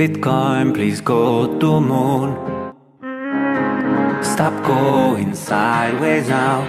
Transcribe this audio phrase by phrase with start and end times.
[0.00, 2.30] Bitcoin, please go to moon.
[4.22, 6.64] Stop going sideways now.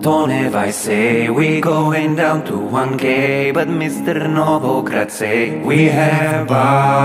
[0.00, 4.14] Don't ever say we going down to 1K, but Mr.
[4.36, 6.96] Novogratz say we have out.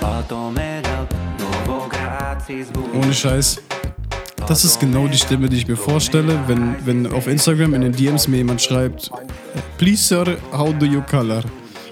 [0.00, 1.08] Bottomed out.
[1.38, 2.90] Novogratz is good.
[2.96, 3.69] Ohne Scheiß.
[4.50, 7.92] Das ist genau die Stimme, die ich mir vorstelle, wenn, wenn auf Instagram in den
[7.92, 9.08] DMs mir jemand schreibt,
[9.78, 11.44] Please sir, how do you color?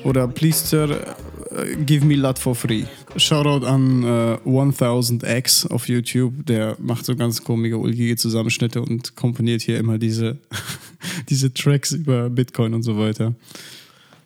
[0.03, 1.15] Oder Please sir,
[1.53, 2.83] uh, give me LUT for free.
[3.17, 9.63] Shoutout an äh, 1000X auf YouTube, der macht so ganz komische, ulkige Zusammenschnitte und komponiert
[9.63, 10.39] hier immer diese,
[11.29, 13.37] diese Tracks über Bitcoin und so weiter.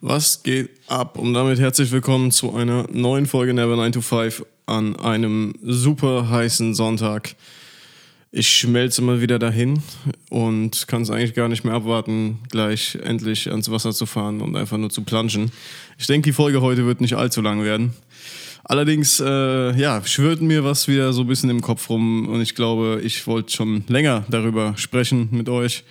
[0.01, 1.19] Was geht ab?
[1.19, 6.31] Und damit herzlich willkommen zu einer neuen Folge Never 9 to 5 an einem super
[6.31, 7.37] heißen Sonntag.
[8.35, 9.83] Ich schmelze mal wieder dahin
[10.31, 14.57] und kann es eigentlich gar nicht mehr abwarten, gleich endlich ans Wasser zu fahren und
[14.57, 15.53] einfach nur zu planschen.
[15.99, 17.93] Ich denke, die Folge heute wird nicht allzu lang werden.
[18.65, 22.55] Allerdings, äh, ja, schwirrt mir was wieder so ein bisschen im Kopf rum und ich
[22.55, 25.85] glaube, ich wollte schon länger darüber sprechen mit euch.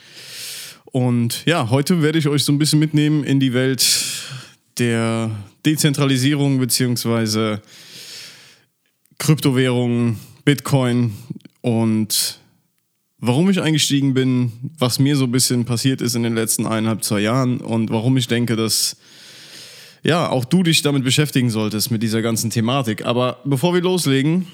[0.86, 3.86] Und ja, heute werde ich euch so ein bisschen mitnehmen in die Welt
[4.80, 5.30] der
[5.64, 7.62] Dezentralisierung beziehungsweise
[9.20, 11.14] Kryptowährungen, Bitcoin
[11.62, 12.41] und
[13.22, 17.04] warum ich eingestiegen bin, was mir so ein bisschen passiert ist in den letzten eineinhalb,
[17.04, 18.98] zwei Jahren und warum ich denke, dass
[20.04, 23.06] ja, auch du dich damit beschäftigen solltest mit dieser ganzen Thematik.
[23.06, 24.48] Aber bevor wir loslegen,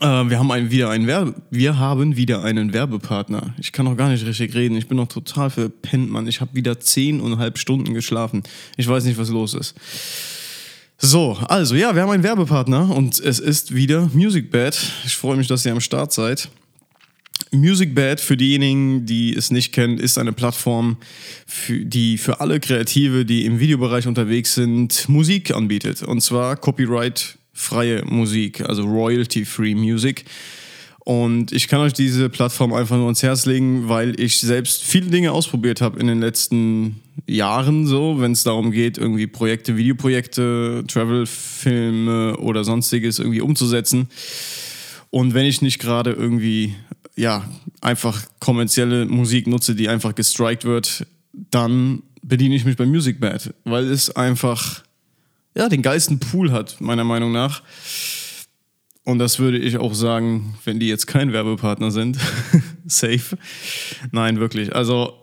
[0.00, 3.54] äh, wir haben ein, wieder einen Werbe, wir haben wieder einen Werbepartner.
[3.58, 4.76] Ich kann noch gar nicht richtig reden.
[4.76, 6.26] Ich bin noch total verpennt, Mann.
[6.26, 8.42] Ich habe wieder zehn und halb Stunden geschlafen.
[8.76, 9.76] Ich weiß nicht, was los ist.
[10.98, 14.76] So, also ja, wir haben einen Werbepartner und es ist wieder MusicBed.
[15.04, 16.48] Ich freue mich, dass ihr am Start seid.
[17.52, 20.96] MusicBed, für diejenigen, die es nicht kennen, ist eine Plattform,
[21.46, 26.02] für, die für alle Kreative, die im Videobereich unterwegs sind, Musik anbietet.
[26.02, 30.24] Und zwar copyright-freie Musik, also royalty-free Music.
[31.06, 35.06] Und ich kann euch diese Plattform einfach nur ans Herz legen, weil ich selbst viele
[35.06, 40.82] Dinge ausprobiert habe in den letzten Jahren, so, wenn es darum geht, irgendwie Projekte, Videoprojekte,
[40.88, 44.08] Travel-Filme oder sonstiges irgendwie umzusetzen.
[45.10, 46.74] Und wenn ich nicht gerade irgendwie,
[47.16, 47.48] ja,
[47.80, 53.84] einfach kommerzielle Musik nutze, die einfach gestrikt wird, dann bediene ich mich bei MusicBad, weil
[53.84, 54.82] es einfach,
[55.56, 57.62] ja, den geilsten Pool hat, meiner Meinung nach.
[59.04, 62.18] Und das würde ich auch sagen, wenn die jetzt kein Werbepartner sind.
[62.86, 63.38] Safe.
[64.10, 64.74] Nein, wirklich.
[64.74, 65.14] Also,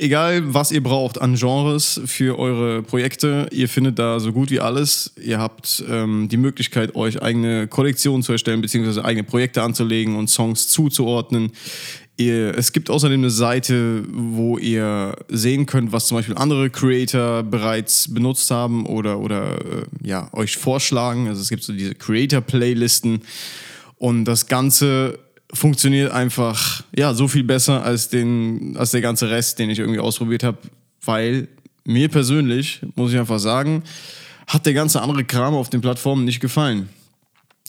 [0.00, 4.60] egal was ihr braucht an Genres für eure Projekte, ihr findet da so gut wie
[4.60, 5.12] alles.
[5.22, 10.28] Ihr habt ähm, die Möglichkeit, euch eigene Kollektionen zu erstellen, beziehungsweise eigene Projekte anzulegen und
[10.28, 11.52] Songs zuzuordnen.
[12.16, 17.42] Ihr, es gibt außerdem eine Seite, wo ihr sehen könnt, was zum Beispiel andere Creator
[17.42, 21.28] bereits benutzt haben oder, oder äh, ja, euch vorschlagen.
[21.28, 23.22] Also es gibt so diese Creator-Playlisten
[23.96, 25.18] und das Ganze
[25.52, 30.00] funktioniert einfach ja so viel besser als, den, als der ganze Rest, den ich irgendwie
[30.00, 30.58] ausprobiert habe,
[31.04, 31.48] weil
[31.84, 33.82] mir persönlich, muss ich einfach sagen,
[34.46, 36.88] hat der ganze andere Kram auf den Plattformen nicht gefallen.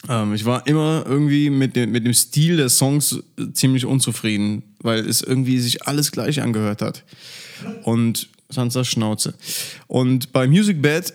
[0.09, 3.19] Ähm, ich war immer irgendwie mit dem, mit dem Stil der Songs
[3.53, 7.03] ziemlich unzufrieden, weil es irgendwie sich alles gleich angehört hat.
[7.83, 9.35] Und Sansa Schnauze.
[9.87, 11.13] Und bei Music Bad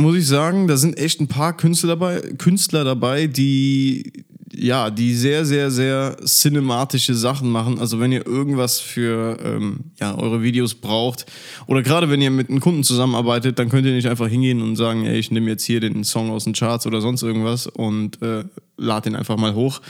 [0.00, 5.14] muss ich sagen, da sind echt ein paar Künstler dabei, Künstler dabei, die ja, die
[5.14, 7.78] sehr, sehr, sehr cinematische Sachen machen.
[7.78, 11.26] Also wenn ihr irgendwas für ähm, ja, eure Videos braucht
[11.66, 14.76] oder gerade wenn ihr mit einem Kunden zusammenarbeitet, dann könnt ihr nicht einfach hingehen und
[14.76, 18.20] sagen, ey, ich nehme jetzt hier den Song aus den Charts oder sonst irgendwas und
[18.22, 18.44] äh,
[18.76, 19.80] lad den einfach mal hoch.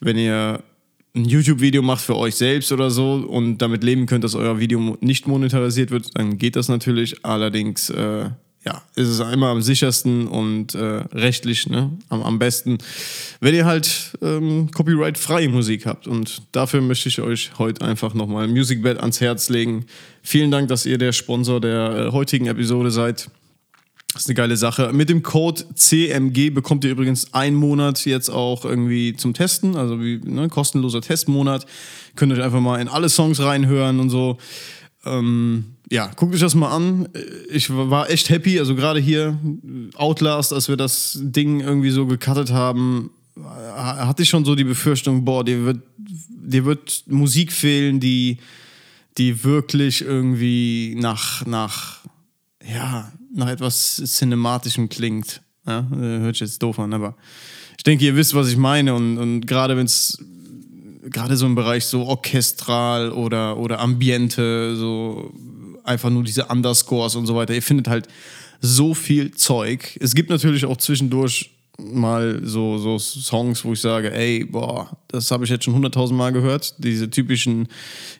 [0.00, 0.62] Wenn ihr
[1.16, 4.98] ein YouTube-Video macht für euch selbst oder so und damit leben könnt, dass euer Video
[5.00, 7.24] nicht monetarisiert wird, dann geht das natürlich.
[7.24, 8.30] Allerdings äh,
[8.64, 12.78] ja, ist es immer am sichersten und äh, rechtlich ne, am, am besten,
[13.40, 16.06] wenn ihr halt ähm, copyright-freie Musik habt.
[16.08, 19.84] Und dafür möchte ich euch heute einfach nochmal MusicBed ans Herz legen.
[20.22, 23.28] Vielen Dank, dass ihr der Sponsor der äh, heutigen Episode seid.
[24.14, 24.92] Das ist eine geile Sache.
[24.92, 30.00] Mit dem Code CMG bekommt ihr übrigens einen Monat jetzt auch irgendwie zum Testen, also
[30.00, 31.66] wie ne, kostenloser Testmonat.
[32.16, 34.38] Könnt euch einfach mal in alle Songs reinhören und so.
[35.04, 37.08] Ähm, ja, guckt euch das mal an.
[37.50, 38.58] Ich war echt happy.
[38.58, 39.38] Also gerade hier
[39.94, 45.24] Outlast, als wir das Ding irgendwie so gecuttet haben, hatte ich schon so die Befürchtung,
[45.24, 48.38] boah, dir wird, dir wird Musik fehlen, die,
[49.18, 52.00] die wirklich irgendwie nach, nach,
[52.64, 55.42] ja, nach etwas Cinematischem klingt.
[55.66, 57.16] Ja, hört sich jetzt doof an, aber
[57.76, 58.94] ich denke, ihr wisst, was ich meine.
[58.94, 60.18] Und, und gerade wenn es
[61.10, 65.32] gerade so im Bereich so orchestral oder, oder Ambiente, so
[65.84, 67.54] einfach nur diese Underscores und so weiter.
[67.54, 68.08] Ihr findet halt
[68.60, 69.98] so viel Zeug.
[70.00, 75.30] Es gibt natürlich auch zwischendurch mal so, so Songs, wo ich sage, ey, boah, das
[75.30, 76.74] habe ich jetzt schon hunderttausend Mal gehört.
[76.78, 77.68] Diese typischen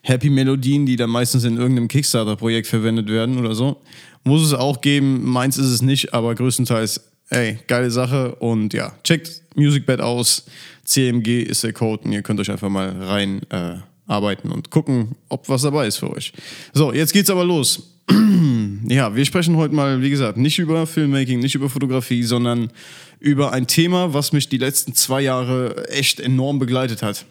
[0.03, 3.81] Happy-Melodien, die dann meistens in irgendeinem Kickstarter-Projekt verwendet werden oder so.
[4.23, 8.35] Muss es auch geben, meins ist es nicht, aber größtenteils, ey, geile Sache.
[8.35, 10.45] Und ja, checkt MusicBed aus.
[10.85, 13.77] CMG ist der Code und ihr könnt euch einfach mal rein äh,
[14.07, 16.31] arbeiten und gucken, ob was dabei ist für euch.
[16.73, 17.91] So, jetzt geht's aber los.
[18.87, 22.71] ja, wir sprechen heute mal, wie gesagt, nicht über Filmmaking, nicht über Fotografie, sondern
[23.19, 27.25] über ein Thema, was mich die letzten zwei Jahre echt enorm begleitet hat.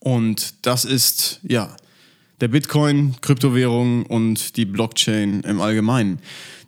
[0.00, 1.76] Und das ist, ja,
[2.40, 6.20] der Bitcoin, Kryptowährung und die Blockchain im Allgemeinen.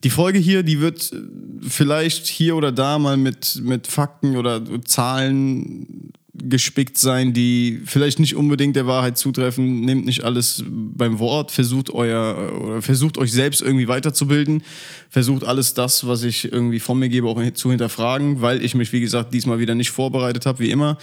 [0.03, 1.15] Die Folge hier, die wird
[1.61, 6.13] vielleicht hier oder da mal mit, mit Fakten oder Zahlen
[6.43, 9.83] gespickt sein, die vielleicht nicht unbedingt der Wahrheit zutreffen.
[9.83, 14.63] Nehmt nicht alles beim Wort, versucht euer oder versucht euch selbst irgendwie weiterzubilden,
[15.09, 18.93] versucht alles das, was ich irgendwie von mir gebe, auch zu hinterfragen, weil ich mich
[18.93, 20.99] wie gesagt diesmal wieder nicht vorbereitet habe, wie immer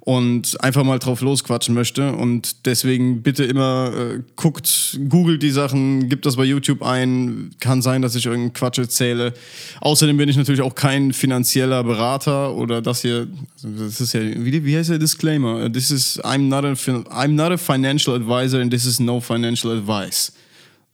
[0.00, 2.12] und einfach mal drauf losquatschen möchte.
[2.12, 7.50] Und deswegen bitte immer äh, guckt, googelt die Sachen, gibt das bei YouTube ein.
[7.60, 9.34] Kann sein, dass ich irgendeinen Quatsch erzähle.
[9.80, 13.28] Außerdem bin ich natürlich auch kein finanzieller Berater oder das hier,
[13.62, 15.70] das ist ja, wie, wie heißt der Disclaimer?
[15.70, 19.70] This is, I'm not, a, I'm not a financial advisor and this is no financial
[19.70, 20.32] advice.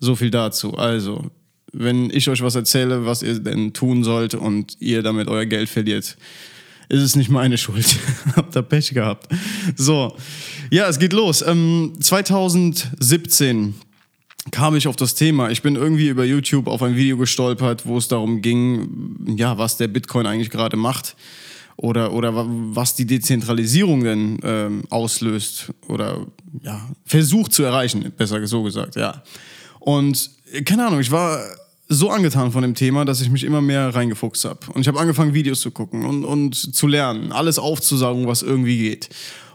[0.00, 0.74] So viel dazu.
[0.74, 1.30] Also,
[1.72, 5.68] wenn ich euch was erzähle, was ihr denn tun sollt und ihr damit euer Geld
[5.68, 6.16] verliert,
[6.88, 7.96] ist es nicht meine Schuld.
[8.36, 9.28] Habt ihr Pech gehabt.
[9.76, 10.16] So,
[10.70, 11.42] ja, es geht los.
[11.42, 13.74] Ähm, 2017
[14.50, 15.50] kam ich auf das Thema.
[15.50, 19.76] Ich bin irgendwie über YouTube auf ein Video gestolpert, wo es darum ging, ja, was
[19.76, 21.16] der Bitcoin eigentlich gerade macht
[21.76, 26.26] oder, oder was die Dezentralisierung denn ähm, auslöst oder
[26.62, 29.22] ja, versucht zu erreichen, besser so gesagt, ja.
[29.80, 30.30] Und
[30.64, 31.40] keine Ahnung, ich war
[31.88, 34.58] so angetan von dem Thema, dass ich mich immer mehr reingefuchst habe.
[34.72, 38.76] Und ich habe angefangen, Videos zu gucken und, und zu lernen, alles aufzusaugen, was irgendwie
[38.78, 39.08] geht.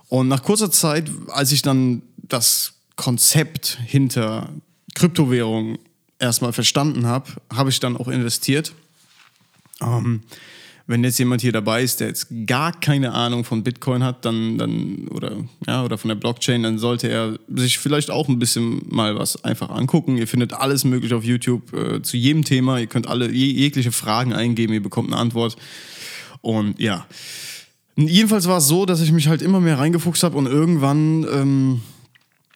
[0.08, 4.50] Und nach kurzer Zeit, als ich dann das Konzept hinter
[4.96, 5.78] Kryptowährung
[6.20, 8.74] erstmal verstanden habe, habe ich dann auch investiert.
[9.82, 10.22] Ähm,
[10.92, 14.58] wenn jetzt jemand hier dabei ist, der jetzt gar keine Ahnung von Bitcoin hat, dann,
[14.58, 18.82] dann oder, ja, oder von der Blockchain, dann sollte er sich vielleicht auch ein bisschen
[18.90, 20.18] mal was einfach angucken.
[20.18, 22.78] Ihr findet alles möglich auf YouTube äh, zu jedem Thema.
[22.78, 25.56] Ihr könnt alle je, jegliche Fragen eingeben, ihr bekommt eine Antwort.
[26.42, 27.08] Und ja.
[27.96, 31.82] Jedenfalls war es so, dass ich mich halt immer mehr reingefuchst habe und irgendwann ähm,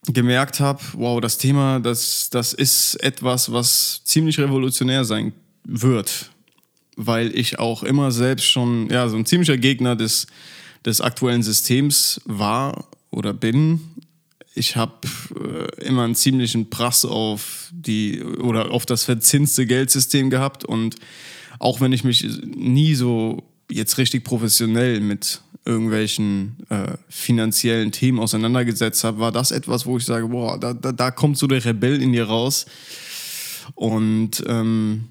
[0.08, 5.32] gemerkt habe, wow, das Thema, das, das ist etwas, was ziemlich revolutionär sein
[5.64, 6.35] wird
[6.96, 10.28] weil ich auch immer selbst schon ja, so ein ziemlicher Gegner des,
[10.86, 13.82] des aktuellen Systems war oder bin.
[14.54, 14.94] Ich habe
[15.36, 20.96] äh, immer einen ziemlichen Prass auf die oder auf das verzinste Geldsystem gehabt und
[21.60, 29.04] auch wenn ich mich nie so jetzt richtig professionell mit irgendwelchen äh, finanziellen Themen auseinandergesetzt
[29.04, 32.02] habe, war das etwas, wo ich sage, boah, da, da, da kommt so der Rebell
[32.02, 32.68] in dir raus.
[33.74, 35.06] Und ähm,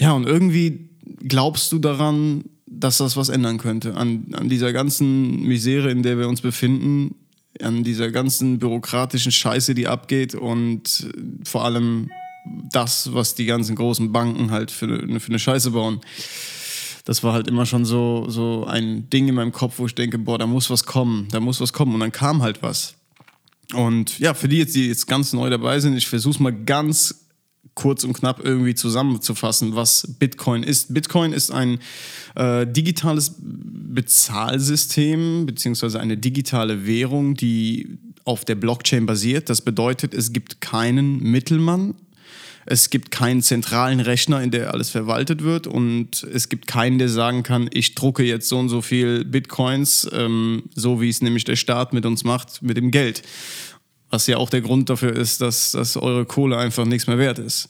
[0.00, 3.96] ja, und irgendwie glaubst du daran, dass das was ändern könnte?
[3.96, 7.14] An, an dieser ganzen Misere, in der wir uns befinden,
[7.62, 11.08] an dieser ganzen bürokratischen Scheiße, die abgeht und
[11.44, 12.10] vor allem
[12.72, 16.00] das, was die ganzen großen Banken halt für, eine, für eine Scheiße bauen.
[17.04, 20.18] Das war halt immer schon so, so ein Ding in meinem Kopf, wo ich denke,
[20.18, 21.94] boah, da muss was kommen, da muss was kommen.
[21.94, 22.94] Und dann kam halt was.
[23.74, 26.52] Und ja, für die jetzt, die jetzt ganz neu dabei sind, ich versuche es mal
[26.52, 27.25] ganz
[27.76, 30.92] kurz und knapp irgendwie zusammenzufassen, was Bitcoin ist.
[30.92, 31.78] Bitcoin ist ein
[32.34, 39.48] äh, digitales Bezahlsystem beziehungsweise eine digitale Währung, die auf der Blockchain basiert.
[39.50, 41.94] Das bedeutet, es gibt keinen Mittelmann.
[42.68, 47.08] Es gibt keinen zentralen Rechner, in der alles verwaltet wird und es gibt keinen, der
[47.08, 51.44] sagen kann, ich drucke jetzt so und so viel Bitcoins, ähm, so wie es nämlich
[51.44, 53.22] der Staat mit uns macht, mit dem Geld.
[54.16, 57.38] Was ja auch der Grund dafür ist, dass, dass eure Kohle einfach nichts mehr wert
[57.38, 57.68] ist.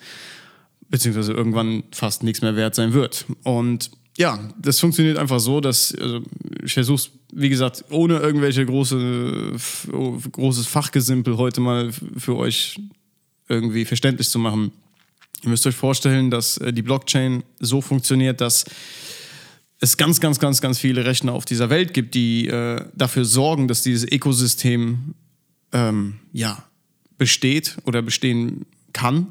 [0.88, 3.26] Beziehungsweise irgendwann fast nichts mehr wert sein wird.
[3.42, 6.20] Und ja, das funktioniert einfach so, dass also
[6.62, 9.54] ich versuche es, wie gesagt, ohne irgendwelche große,
[10.30, 12.78] großes Fachgesimpel heute mal für euch
[13.48, 14.70] irgendwie verständlich zu machen.
[15.42, 18.66] Ihr müsst euch vorstellen, dass äh, die Blockchain so funktioniert, dass
[19.80, 23.66] es ganz, ganz, ganz, ganz viele Rechner auf dieser Welt gibt, die äh, dafür sorgen,
[23.66, 25.16] dass dieses Ökosystem
[25.72, 26.64] ähm, ja,
[27.18, 29.28] besteht oder bestehen kann.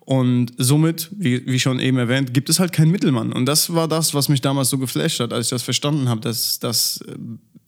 [0.00, 3.32] Und somit, wie, wie schon eben erwähnt, gibt es halt keinen Mittelmann.
[3.32, 6.20] Und das war das, was mich damals so geflasht hat, als ich das verstanden habe,
[6.20, 7.02] dass, dass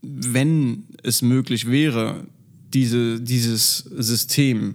[0.03, 2.27] wenn es möglich wäre,
[2.75, 4.75] diese, dieses System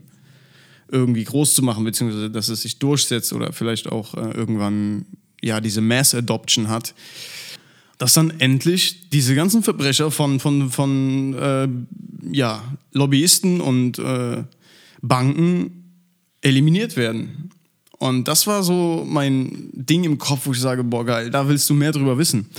[0.92, 5.06] irgendwie groß zu machen, beziehungsweise dass es sich durchsetzt oder vielleicht auch äh, irgendwann
[5.42, 6.94] ja diese Mass Adoption hat,
[8.02, 11.68] dass dann endlich diese ganzen Verbrecher von, von, von äh,
[12.32, 14.44] ja, Lobbyisten und äh,
[15.04, 16.00] Banken
[16.42, 17.52] eliminiert werden.
[18.00, 21.70] Und das war so mein Ding im Kopf, wo ich sage, boah geil, da willst
[21.70, 22.50] du mehr drüber wissen.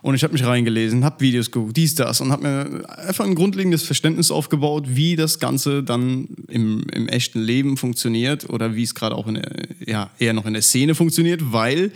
[0.00, 3.34] Und ich habe mich reingelesen, habe Videos geguckt, dies, das und habe mir einfach ein
[3.34, 8.94] grundlegendes Verständnis aufgebaut, wie das Ganze dann im, im echten Leben funktioniert oder wie es
[8.94, 9.50] gerade auch in der,
[9.84, 11.90] ja, eher noch in der Szene funktioniert, weil,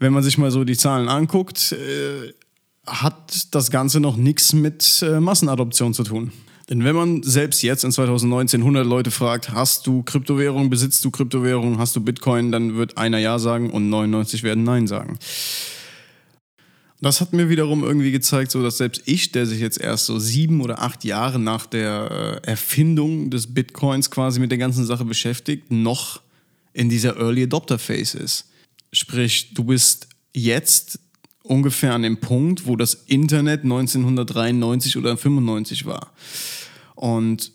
[0.00, 2.32] wenn man sich mal so die Zahlen anguckt, äh,
[2.86, 6.32] hat das Ganze noch nichts mit äh, Massenadoption zu tun.
[6.68, 11.10] Denn wenn man selbst jetzt in 2019 100 Leute fragt, hast du Kryptowährung, besitzt du
[11.10, 15.18] Kryptowährung, hast du Bitcoin, dann wird einer Ja sagen und 99 werden Nein sagen.
[17.02, 20.18] Das hat mir wiederum irgendwie gezeigt, so dass selbst ich, der sich jetzt erst so
[20.18, 25.04] sieben oder acht Jahre nach der äh, Erfindung des Bitcoins quasi mit der ganzen Sache
[25.04, 26.20] beschäftigt, noch
[26.72, 28.49] in dieser Early Adopter Phase ist.
[28.92, 30.98] Sprich, du bist jetzt
[31.42, 36.12] ungefähr an dem Punkt, wo das Internet 1993 oder 95 war.
[36.94, 37.52] Und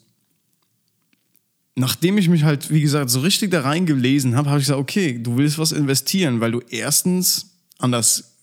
[1.75, 5.20] nachdem ich mich halt, wie gesagt, so richtig da reingelesen habe, habe ich gesagt, okay,
[5.22, 8.36] du willst was investieren, weil du erstens an das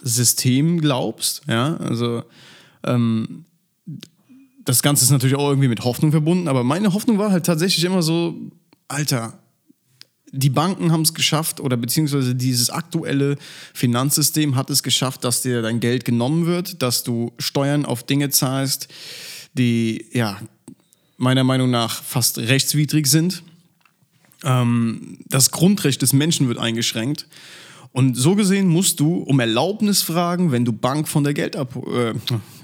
[0.00, 1.42] System glaubst.
[1.46, 2.24] Ja, also
[2.84, 3.44] ähm,
[4.64, 7.84] das Ganze ist natürlich auch irgendwie mit Hoffnung verbunden, aber meine Hoffnung war halt tatsächlich
[7.84, 8.34] immer so,
[8.88, 9.39] Alter,
[10.32, 13.36] die Banken haben es geschafft oder beziehungsweise dieses aktuelle
[13.74, 18.30] Finanzsystem hat es geschafft, dass dir dein Geld genommen wird, dass du Steuern auf Dinge
[18.30, 18.88] zahlst,
[19.54, 20.38] die ja
[21.16, 23.42] meiner Meinung nach fast rechtswidrig sind.
[24.44, 27.26] Ähm, das Grundrecht des Menschen wird eingeschränkt.
[27.92, 31.74] Und so gesehen musst du um Erlaubnis fragen, wenn du Bank von der Geld ab,
[31.76, 32.14] äh,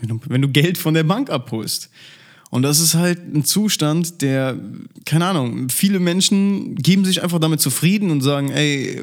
[0.00, 1.90] wenn du Geld von der Bank abholst.
[2.50, 4.56] Und das ist halt ein Zustand, der,
[5.04, 9.02] keine Ahnung, viele Menschen geben sich einfach damit zufrieden und sagen, ey,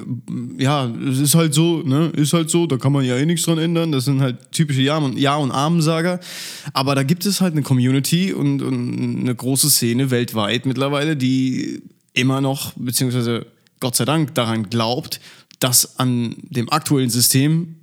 [0.57, 3.45] ja, es ist halt so, ne, ist halt so, da kann man ja eh nichts
[3.45, 3.91] dran ändern.
[3.91, 6.21] Das sind halt typische Ja- und, ja und Amen-Sager.
[6.71, 11.81] Aber da gibt es halt eine Community und, und eine große Szene weltweit mittlerweile, die
[12.13, 13.45] immer noch, beziehungsweise
[13.81, 15.19] Gott sei Dank daran glaubt,
[15.59, 17.75] dass an dem aktuellen System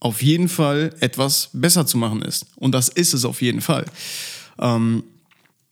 [0.00, 2.46] auf jeden Fall etwas besser zu machen ist.
[2.56, 3.84] Und das ist es auf jeden Fall.
[4.58, 5.04] Ähm,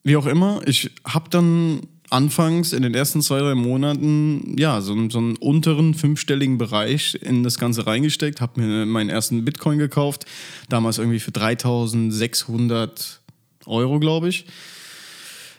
[0.03, 4.95] wie auch immer, ich habe dann anfangs in den ersten zwei, drei Monaten ja so,
[5.11, 10.25] so einen unteren fünfstelligen Bereich in das Ganze reingesteckt, habe mir meinen ersten Bitcoin gekauft,
[10.69, 13.21] damals irgendwie für 3600
[13.67, 14.47] Euro, glaube ich.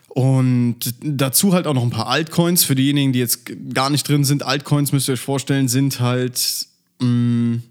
[0.08, 2.64] Und dazu halt auch noch ein paar Altcoins.
[2.64, 6.68] Für diejenigen, die jetzt gar nicht drin sind, Altcoins müsst ihr euch vorstellen, sind halt
[7.00, 7.64] mh, mm,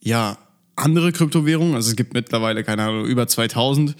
[0.00, 0.38] ja
[0.74, 1.76] andere Kryptowährungen.
[1.76, 3.94] Also es gibt mittlerweile, keine Ahnung, über 2000.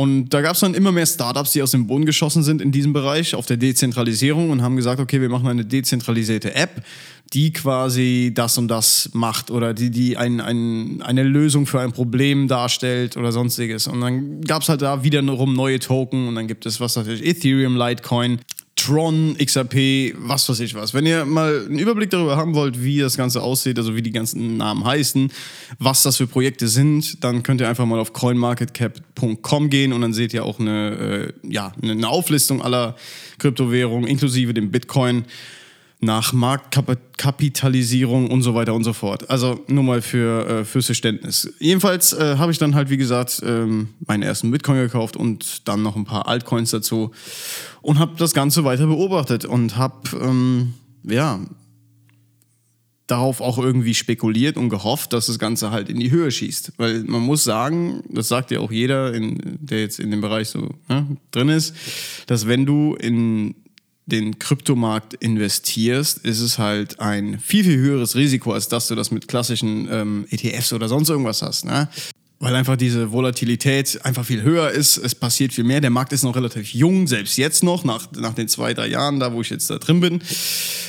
[0.00, 2.72] Und da gab es dann immer mehr Startups, die aus dem Boden geschossen sind in
[2.72, 6.82] diesem Bereich, auf der Dezentralisierung und haben gesagt, okay, wir machen eine dezentralisierte App,
[7.34, 11.92] die quasi das und das macht oder die, die ein, ein, eine Lösung für ein
[11.92, 13.88] Problem darstellt oder sonstiges.
[13.88, 17.22] Und dann gab es halt da wiederum neue Token und dann gibt es, was natürlich
[17.22, 18.40] Ethereum, Litecoin.
[18.80, 20.94] Tron, XRP, was weiß ich was.
[20.94, 24.10] Wenn ihr mal einen Überblick darüber haben wollt, wie das Ganze aussieht, also wie die
[24.10, 25.30] ganzen Namen heißen,
[25.78, 30.14] was das für Projekte sind, dann könnt ihr einfach mal auf coinmarketcap.com gehen und dann
[30.14, 32.96] seht ihr auch eine, äh, ja, eine Auflistung aller
[33.38, 35.24] Kryptowährungen, inklusive dem Bitcoin
[36.00, 39.28] nach Marktkapitalisierung und so weiter und so fort.
[39.28, 41.52] Also nur mal für, äh, fürs Verständnis.
[41.58, 45.82] Jedenfalls äh, habe ich dann halt, wie gesagt, ähm, meinen ersten Bitcoin gekauft und dann
[45.82, 47.10] noch ein paar Altcoins dazu
[47.82, 50.72] und habe das Ganze weiter beobachtet und habe, ähm,
[51.04, 51.40] ja,
[53.06, 56.72] darauf auch irgendwie spekuliert und gehofft, dass das Ganze halt in die Höhe schießt.
[56.78, 60.48] Weil man muss sagen, das sagt ja auch jeder, in, der jetzt in dem Bereich
[60.48, 61.74] so ja, drin ist,
[62.26, 63.54] dass wenn du in
[64.12, 69.10] den Kryptomarkt investierst, ist es halt ein viel, viel höheres Risiko, als dass du das
[69.10, 71.64] mit klassischen ähm, ETFs oder sonst irgendwas hast.
[71.64, 71.88] Ne?
[72.42, 74.96] Weil einfach diese Volatilität einfach viel höher ist.
[74.96, 75.82] Es passiert viel mehr.
[75.82, 79.20] Der Markt ist noch relativ jung, selbst jetzt noch, nach, nach den zwei, drei Jahren,
[79.20, 80.22] da wo ich jetzt da drin bin,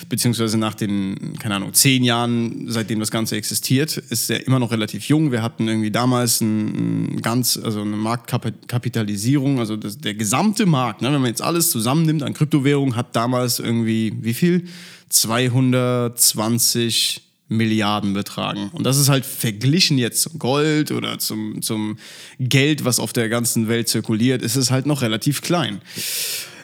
[0.08, 4.72] beziehungsweise nach den, keine Ahnung, zehn Jahren, seitdem das Ganze existiert, ist er immer noch
[4.72, 5.34] relativ jung.
[5.34, 11.02] Wir hatten irgendwie damals ein, ein ganz, also eine Marktkapitalisierung, also das, der gesamte Markt,
[11.02, 14.70] ne, wenn man jetzt alles zusammennimmt an Kryptowährungen, hat damals irgendwie, wie viel?
[15.10, 18.70] 220 Milliarden betragen.
[18.72, 21.98] Und das ist halt verglichen jetzt zum Gold oder zum, zum
[22.40, 25.82] Geld, was auf der ganzen Welt zirkuliert, ist es halt noch relativ klein.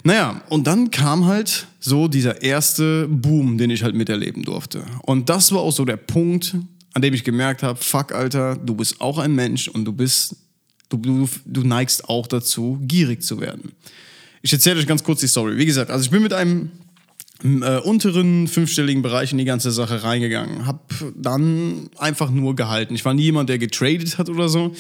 [0.04, 4.86] Naja, und dann kam halt so dieser erste Boom, den ich halt miterleben durfte.
[5.02, 6.56] Und das war auch so der Punkt,
[6.94, 10.38] an dem ich gemerkt habe, fuck, Alter, du bist auch ein Mensch und du bist,
[10.88, 13.74] du, du, du neigst auch dazu, gierig zu werden.
[14.42, 15.58] Ich erzähle euch ganz kurz die Story.
[15.58, 16.72] Wie gesagt, also ich bin mit einem
[17.44, 20.66] äh, unteren fünfstelligen Bereich in die ganze Sache reingegangen.
[20.66, 22.96] Hab dann einfach nur gehalten.
[22.96, 24.74] Ich war nie jemand, der getradet hat oder so.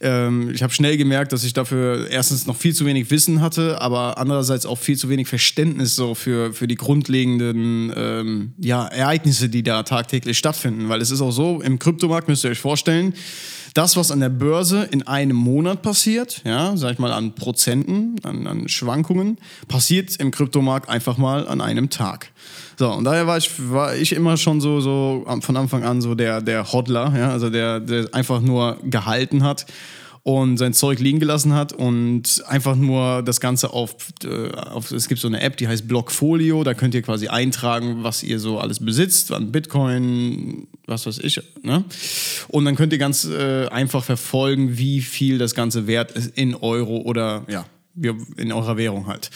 [0.00, 3.80] Ähm, ich habe schnell gemerkt, dass ich dafür erstens noch viel zu wenig Wissen hatte,
[3.80, 9.48] aber andererseits auch viel zu wenig Verständnis so für, für die grundlegenden ähm, ja, Ereignisse,
[9.48, 10.88] die da tagtäglich stattfinden.
[10.88, 13.14] Weil es ist auch so, im Kryptomarkt müsst ihr euch vorstellen,
[13.74, 18.16] das, was an der Börse in einem Monat passiert, ja, sag ich mal an Prozenten,
[18.22, 22.30] an, an Schwankungen, passiert im Kryptomarkt einfach mal an einem Tag.
[22.78, 26.14] So, und daher war ich, war ich immer schon so, so von Anfang an so
[26.14, 29.66] der, der Hodler, ja, also der, der einfach nur gehalten hat
[30.22, 35.08] und sein Zeug liegen gelassen hat und einfach nur das Ganze auf, äh, auf, es
[35.08, 38.58] gibt so eine App, die heißt Blockfolio, da könnt ihr quasi eintragen, was ihr so
[38.58, 41.84] alles besitzt, an Bitcoin, was weiß ich, ne?
[42.48, 46.54] Und dann könnt ihr ganz äh, einfach verfolgen, wie viel das Ganze wert ist in
[46.54, 47.64] Euro oder ja,
[48.36, 49.30] in eurer Währung halt.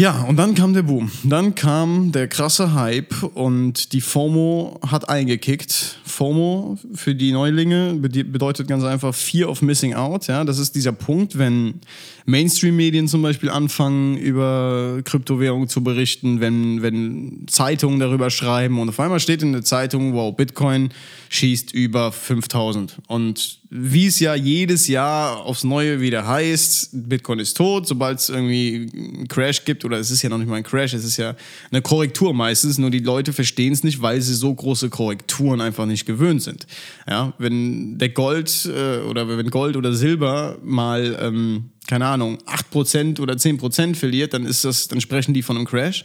[0.00, 1.10] Ja, und dann kam der Boom.
[1.24, 5.98] Dann kam der krasse Hype und die FOMO hat eingekickt.
[6.04, 10.28] FOMO für die Neulinge bedeutet ganz einfach Fear of Missing Out.
[10.28, 11.80] Ja, das ist dieser Punkt, wenn
[12.26, 19.00] Mainstream-Medien zum Beispiel anfangen, über Kryptowährungen zu berichten, wenn, wenn Zeitungen darüber schreiben und auf
[19.00, 20.90] einmal steht in der Zeitung, wow, Bitcoin
[21.30, 22.98] schießt über 5000.
[23.08, 28.30] Und wie es ja jedes Jahr aufs Neue wieder heißt, Bitcoin ist tot, sobald es
[28.30, 31.18] irgendwie einen Crash gibt, oder es ist ja noch nicht mal ein Crash, es ist
[31.18, 31.36] ja
[31.70, 35.84] eine Korrektur meistens, nur die Leute verstehen es nicht, weil sie so große Korrekturen einfach
[35.84, 36.66] nicht gewöhnt sind.
[37.06, 43.18] Ja, wenn der Gold äh, oder wenn Gold oder Silber mal ähm, keine Ahnung, 8%
[43.18, 46.04] oder 10% verliert, dann ist das, dann sprechen die von einem Crash.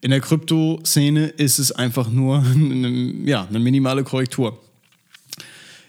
[0.00, 2.88] In der Krypto-Szene ist es einfach nur eine,
[3.24, 4.58] ja, eine minimale Korrektur.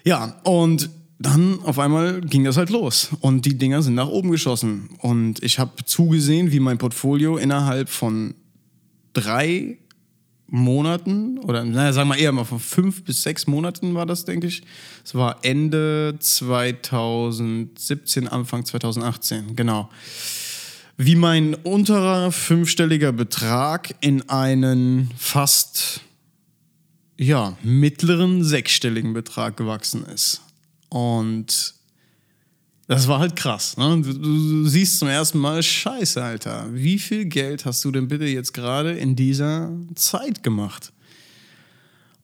[0.04, 4.30] Ja, und dann auf einmal ging das halt los und die Dinger sind nach oben
[4.30, 4.90] geschossen.
[4.98, 8.34] Und ich habe zugesehen, wie mein Portfolio innerhalb von
[9.14, 9.78] drei
[10.46, 14.46] Monaten oder naja, sagen wir eher mal von fünf bis sechs Monaten war das, denke
[14.46, 14.62] ich.
[15.02, 19.88] Es war Ende 2017, Anfang 2018, genau.
[20.96, 26.02] Wie mein unterer fünfstelliger Betrag in einen fast
[27.16, 30.42] ja, mittleren sechsstelligen Betrag gewachsen ist.
[30.88, 31.74] Und
[32.86, 33.76] das war halt krass.
[33.76, 34.02] Ne?
[34.02, 38.26] Du, du, siehst zum ersten Mal, scheiße, Alter, wie viel Geld hast du denn bitte
[38.26, 40.92] jetzt gerade in dieser Zeit gemacht?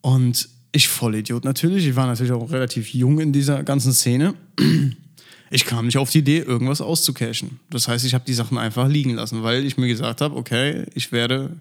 [0.02, 4.34] Und ich Vollidiot natürlich, ich war natürlich auch relativ jung in dieser ganzen Szene.
[5.52, 7.58] Ich kam nicht auf die Idee, irgendwas auszucashen.
[7.70, 10.84] Das heißt, ich habe die Sachen einfach liegen lassen, weil ich mir gesagt habe, okay,
[10.94, 11.56] ich werde,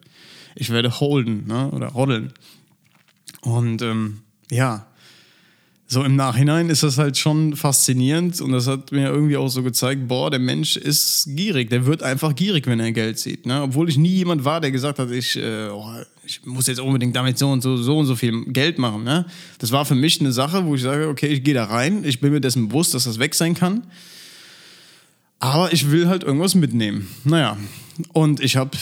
[0.54, 1.72] ich werde holden ne?
[1.72, 2.32] oder roddeln.
[3.42, 4.22] Und ähm,
[4.52, 4.88] ja,
[5.92, 9.64] so im Nachhinein ist das halt schon faszinierend und das hat mir irgendwie auch so
[9.64, 13.48] gezeigt, boah, der Mensch ist gierig, der wird einfach gierig, wenn er Geld sieht.
[13.48, 13.64] Ne?
[13.64, 15.92] Obwohl ich nie jemand war, der gesagt hat, ich, äh, oh,
[16.24, 19.04] ich muss jetzt unbedingt damit so und so, so und so viel Geld machen.
[19.04, 19.26] Ne?
[19.58, 22.20] Das war für mich eine Sache, wo ich sage, okay, ich gehe da rein, ich
[22.20, 23.88] bin mir dessen bewusst, dass das weg sein kann.
[25.40, 27.08] Aber ich will halt irgendwas mitnehmen.
[27.24, 27.58] Naja,
[28.14, 28.78] und ich habe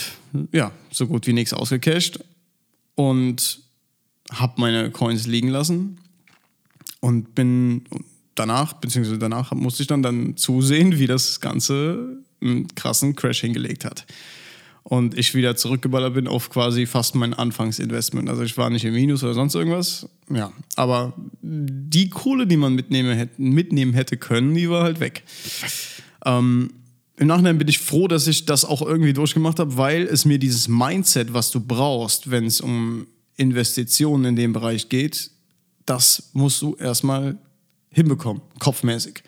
[0.52, 2.20] ja so gut wie nichts ausgecasht
[2.96, 3.60] und
[4.32, 5.98] habe meine Coins liegen lassen
[7.00, 7.82] und bin
[8.34, 13.84] danach, beziehungsweise danach musste ich dann, dann zusehen, wie das Ganze einen krassen Crash hingelegt
[13.84, 14.06] hat.
[14.84, 18.28] Und ich wieder zurückgeballert bin auf quasi fast mein Anfangsinvestment.
[18.30, 20.08] Also ich war nicht im Minus oder sonst irgendwas.
[20.30, 21.12] Ja, aber
[21.42, 25.24] die Kohle, die man mitnehmen hätte, mitnehmen hätte können, die war halt weg.
[26.24, 26.70] Ähm,
[27.18, 30.38] Im Nachhinein bin ich froh, dass ich das auch irgendwie durchgemacht habe, weil es mir
[30.38, 33.06] dieses Mindset, was du brauchst, wenn es um
[33.38, 35.30] Investitionen in dem Bereich geht,
[35.86, 37.38] das musst du erstmal
[37.90, 39.22] hinbekommen, kopfmäßig.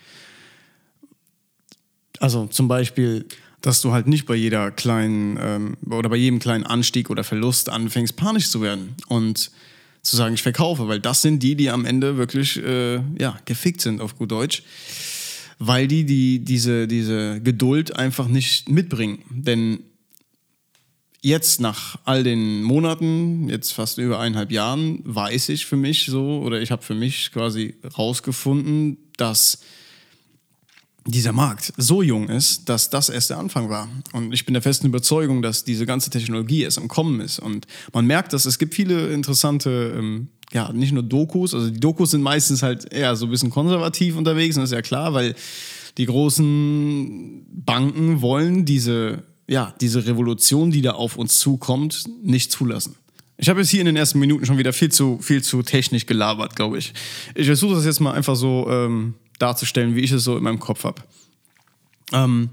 [2.18, 3.25] Also zum Beispiel,
[3.62, 7.70] dass du halt nicht bei jeder kleinen ähm, oder bei jedem kleinen Anstieg oder Verlust
[7.70, 9.51] anfängst, panisch zu werden und
[10.03, 13.81] zu sagen, ich verkaufe, weil das sind die, die am Ende wirklich äh, ja, gefickt
[13.81, 14.62] sind, auf gut Deutsch.
[15.59, 19.23] Weil die, die diese, diese Geduld einfach nicht mitbringen.
[19.29, 19.81] Denn
[21.22, 26.40] jetzt nach all den Monaten, jetzt fast über eineinhalb Jahren, weiß ich für mich so,
[26.40, 29.59] oder ich habe für mich quasi rausgefunden, dass
[31.06, 33.88] dieser Markt so jung ist, dass das erst der Anfang war.
[34.12, 37.38] Und ich bin der festen Überzeugung, dass diese ganze Technologie erst am Kommen ist.
[37.38, 41.80] Und man merkt, dass es gibt viele interessante, ähm, ja, nicht nur Dokus, also die
[41.80, 45.14] Dokus sind meistens halt eher so ein bisschen konservativ unterwegs, und das ist ja klar,
[45.14, 45.35] weil
[45.96, 52.94] die großen Banken wollen diese ja, diese Revolution, die da auf uns zukommt, nicht zulassen.
[53.36, 56.06] Ich habe jetzt hier in den ersten Minuten schon wieder viel zu, viel zu technisch
[56.06, 56.92] gelabert, glaube ich.
[57.34, 60.60] Ich versuche das jetzt mal einfach so ähm, darzustellen, wie ich es so in meinem
[60.60, 61.02] Kopf habe.
[62.12, 62.50] Ähm,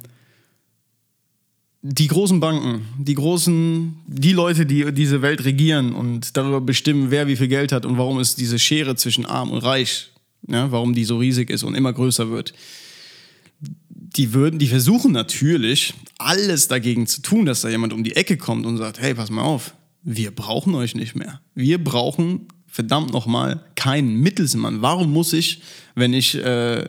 [1.83, 7.27] die großen Banken, die großen, die Leute, die diese Welt regieren und darüber bestimmen, wer
[7.27, 10.10] wie viel Geld hat und warum es diese Schere zwischen arm und reich,
[10.47, 12.55] ja, warum die so riesig ist und immer größer wird.
[14.15, 18.38] Die würden, die versuchen natürlich, alles dagegen zu tun, dass da jemand um die Ecke
[18.38, 21.41] kommt und sagt, hey, pass mal auf, wir brauchen euch nicht mehr.
[21.54, 24.82] Wir brauchen verdammt nochmal keinen Mittelsmann.
[24.82, 25.62] Warum muss ich,
[25.96, 26.88] wenn ich äh,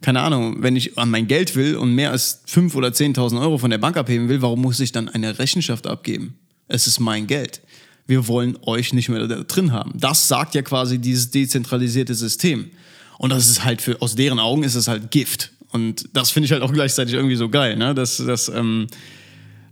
[0.00, 3.58] keine Ahnung, wenn ich an mein Geld will und mehr als 5.000 oder 10.000 Euro
[3.58, 6.34] von der Bank abheben will, warum muss ich dann eine Rechenschaft abgeben?
[6.68, 7.60] Es ist mein Geld.
[8.06, 9.92] Wir wollen euch nicht mehr da drin haben.
[9.94, 12.70] Das sagt ja quasi dieses dezentralisierte System.
[13.18, 15.52] Und das ist halt für, aus deren Augen ist es halt Gift.
[15.70, 17.94] Und das finde ich halt auch gleichzeitig irgendwie so geil, ne?
[17.94, 18.86] dass, dass, ähm,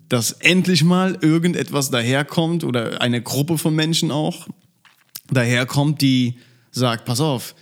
[0.09, 4.47] dass endlich mal irgendetwas daherkommt oder eine Gruppe von Menschen auch
[5.31, 6.39] daherkommt, die
[6.71, 7.55] sagt, pass auf,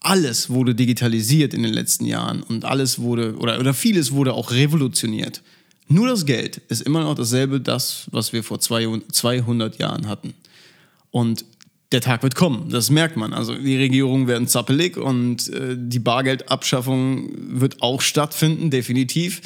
[0.00, 4.50] alles wurde digitalisiert in den letzten Jahren und alles wurde, oder, oder vieles wurde auch
[4.50, 5.42] revolutioniert.
[5.86, 10.34] Nur das Geld ist immer noch dasselbe, das, was wir vor 200 Jahren hatten.
[11.10, 11.44] Und
[11.92, 13.32] der Tag wird kommen, das merkt man.
[13.32, 19.40] Also die Regierungen werden zappelig und äh, die Bargeldabschaffung wird auch stattfinden, definitiv.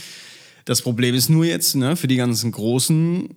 [0.65, 3.29] Das Problem ist nur jetzt, ne, für die ganzen großen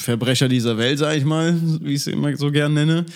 [0.00, 3.06] Verbrecher dieser Welt, sage ich mal, wie ich sie immer so gern nenne,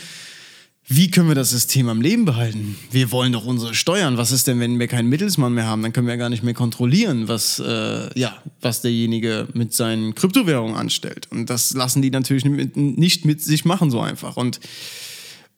[0.88, 2.77] wie können wir das System am Leben behalten?
[2.92, 4.18] Wir wollen doch unsere Steuern.
[4.18, 5.83] Was ist denn, wenn wir keinen Mittelsmann mehr haben?
[5.83, 10.14] Dann können wir ja gar nicht mehr kontrollieren, was, äh, ja, was derjenige mit seinen
[10.14, 11.27] Kryptowährungen anstellt.
[11.33, 14.37] Und das lassen die natürlich nicht mit sich machen so einfach.
[14.37, 14.61] Und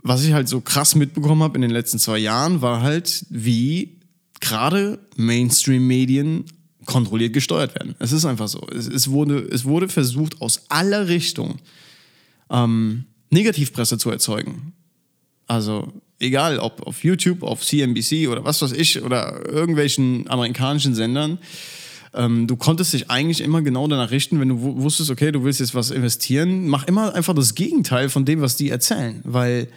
[0.03, 3.99] was ich halt so krass mitbekommen habe in den letzten zwei Jahren, war halt, wie
[4.41, 6.45] gerade Mainstream-Medien
[6.87, 7.95] kontrolliert gesteuert werden.
[7.99, 8.67] Es ist einfach so.
[8.75, 11.57] Es, es, wurde, es wurde versucht, aus aller Richtung
[12.49, 14.73] ähm, Negativpresse zu erzeugen.
[15.49, 21.39] Also egal, ob auf YouTube, auf CNBC oder was weiß ich oder irgendwelchen amerikanischen Sendern,
[22.15, 25.61] ähm, du konntest dich eigentlich immer genau danach richten, wenn du wusstest, okay, du willst
[25.61, 29.69] jetzt was investieren, mach immer einfach das Gegenteil von dem, was die erzählen, weil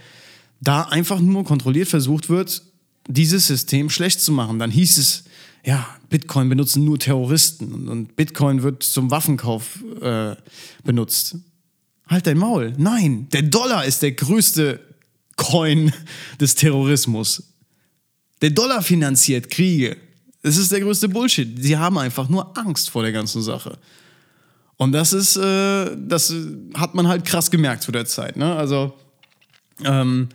[0.59, 2.61] da einfach nur kontrolliert versucht wird,
[3.07, 4.59] dieses System schlecht zu machen.
[4.59, 5.23] Dann hieß es,
[5.65, 10.35] ja, Bitcoin benutzen nur Terroristen und Bitcoin wird zum Waffenkauf äh,
[10.83, 11.37] benutzt.
[12.07, 12.73] Halt dein Maul.
[12.77, 14.79] Nein, der Dollar ist der größte
[15.35, 15.93] Coin
[16.39, 17.43] des Terrorismus.
[18.41, 19.97] Der Dollar finanziert Kriege.
[20.43, 21.61] Das ist der größte Bullshit.
[21.61, 23.77] Sie haben einfach nur Angst vor der ganzen Sache.
[24.77, 26.33] Und das ist, äh, das
[26.73, 28.35] hat man halt krass gemerkt zu der Zeit.
[28.35, 28.55] Ne?
[28.55, 28.93] Also,
[29.83, 30.29] ähm,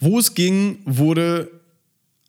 [0.00, 1.48] wo es ging, wurde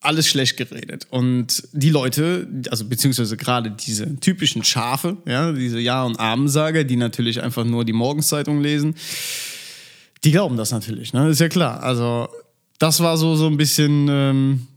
[0.06, 1.08] alles schlecht geredet.
[1.10, 6.96] Und die Leute, also beziehungsweise gerade diese typischen Schafe, ja, diese Ja- und Abendsager, die
[6.96, 8.96] natürlich einfach nur die Morgenszeitung lesen,
[10.26, 11.30] die glauben das natürlich, ne?
[11.30, 11.84] Ist ja klar.
[11.84, 12.28] Also,
[12.80, 14.68] das war so, so ein bisschen ähm,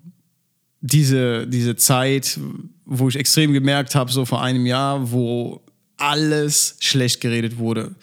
[0.80, 2.38] diese, diese Zeit,
[2.84, 5.62] wo ich extrem gemerkt habe, so vor einem Jahr, wo
[5.96, 7.94] alles schlecht geredet wurde.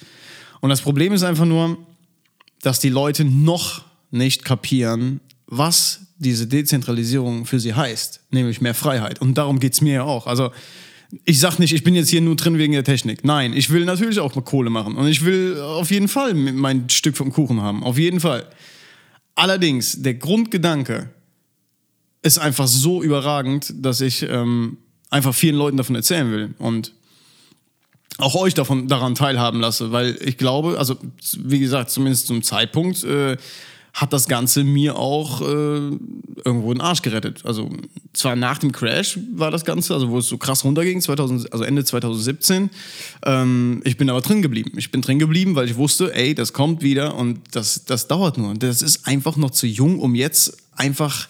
[0.60, 1.78] Und das Problem ist einfach nur,
[2.62, 9.22] dass die Leute noch nicht kapieren, was diese Dezentralisierung für sie heißt, nämlich mehr Freiheit.
[9.22, 10.28] Und darum geht es mir ja auch.
[10.28, 10.52] Also
[11.24, 13.24] ich sag nicht, ich bin jetzt hier nur drin wegen der Technik.
[13.24, 14.96] Nein, ich will natürlich auch mal Kohle machen.
[14.96, 17.84] Und ich will auf jeden Fall mein Stück vom Kuchen haben.
[17.84, 18.46] Auf jeden Fall.
[19.36, 21.10] Allerdings, der Grundgedanke
[22.22, 24.78] ist einfach so überragend, dass ich ähm,
[25.10, 26.56] einfach vielen Leuten davon erzählen will.
[26.58, 26.94] Und
[28.18, 30.98] auch euch davon daran teilhaben lasse, weil ich glaube, also
[31.38, 33.38] wie gesagt, zumindest zum Zeitpunkt äh,
[33.96, 37.46] hat das Ganze mir auch äh, irgendwo den Arsch gerettet.
[37.46, 37.70] Also
[38.12, 41.64] zwar nach dem Crash war das Ganze, also wo es so krass runterging, 2000, also
[41.64, 42.70] Ende 2017.
[43.26, 44.74] Ähm, ich bin aber drin geblieben.
[44.76, 48.38] Ich bin drin geblieben, weil ich wusste, ey, das kommt wieder und das, das dauert
[48.38, 48.54] nur.
[48.56, 51.30] Das ist einfach noch zu jung, um jetzt einfach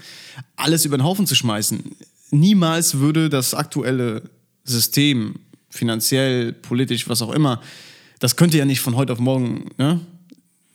[0.55, 1.83] alles über den Haufen zu schmeißen.
[2.31, 4.23] Niemals würde das aktuelle
[4.63, 5.35] System,
[5.69, 7.61] finanziell, politisch, was auch immer,
[8.17, 9.99] das könnte ja nicht von heute auf morgen, ne?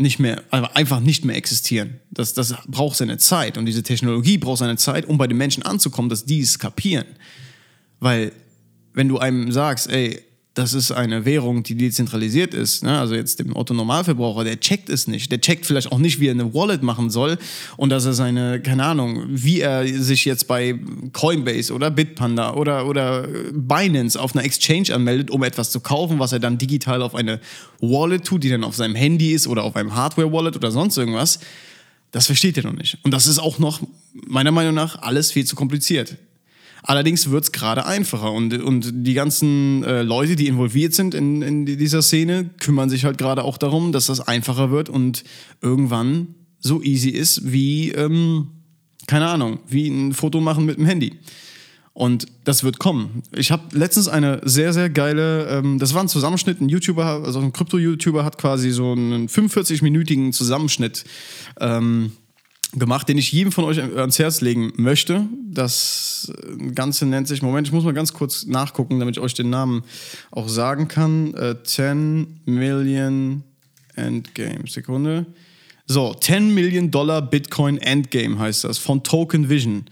[0.00, 2.00] Nicht mehr, einfach nicht mehr existieren.
[2.10, 5.62] Das, das braucht seine Zeit und diese Technologie braucht seine Zeit, um bei den Menschen
[5.62, 7.06] anzukommen, dass die es kapieren.
[8.00, 8.32] Weil,
[8.94, 10.22] wenn du einem sagst, ey,
[10.60, 12.84] das ist eine Währung, die dezentralisiert ist.
[12.84, 12.98] Ne?
[12.98, 15.32] Also jetzt dem Otto-Normalverbraucher, der checkt es nicht.
[15.32, 17.38] Der checkt vielleicht auch nicht, wie er eine Wallet machen soll
[17.78, 20.78] und dass er seine, keine Ahnung, wie er sich jetzt bei
[21.14, 26.32] Coinbase oder Bitpanda oder, oder Binance auf einer Exchange anmeldet, um etwas zu kaufen, was
[26.32, 27.40] er dann digital auf eine
[27.80, 31.40] Wallet tut, die dann auf seinem Handy ist oder auf einem Hardware-Wallet oder sonst irgendwas.
[32.10, 32.98] Das versteht er noch nicht.
[33.02, 33.80] Und das ist auch noch,
[34.12, 36.16] meiner Meinung nach, alles viel zu kompliziert.
[36.82, 41.42] Allerdings wird es gerade einfacher und, und die ganzen äh, Leute, die involviert sind in,
[41.42, 45.24] in dieser Szene, kümmern sich halt gerade auch darum, dass das einfacher wird und
[45.60, 48.48] irgendwann so easy ist wie, ähm,
[49.06, 51.18] keine Ahnung, wie ein Foto machen mit dem Handy.
[51.92, 53.22] Und das wird kommen.
[53.34, 57.40] Ich habe letztens eine sehr, sehr geile, ähm, das war ein Zusammenschnitt, ein YouTuber, also
[57.40, 61.04] ein Krypto-YouTuber hat quasi so einen 45-minütigen Zusammenschnitt
[61.60, 62.12] ähm,
[62.72, 65.26] gemacht, den ich jedem von euch ans Herz legen möchte.
[65.48, 66.32] Das
[66.74, 69.82] Ganze nennt sich, Moment, ich muss mal ganz kurz nachgucken, damit ich euch den Namen
[70.30, 71.34] auch sagen kann.
[71.34, 73.42] Äh, 10 Million
[73.96, 74.68] Endgame.
[74.68, 75.26] Sekunde.
[75.86, 79.86] So, 10 Million Dollar Bitcoin Endgame heißt das, von Token Vision.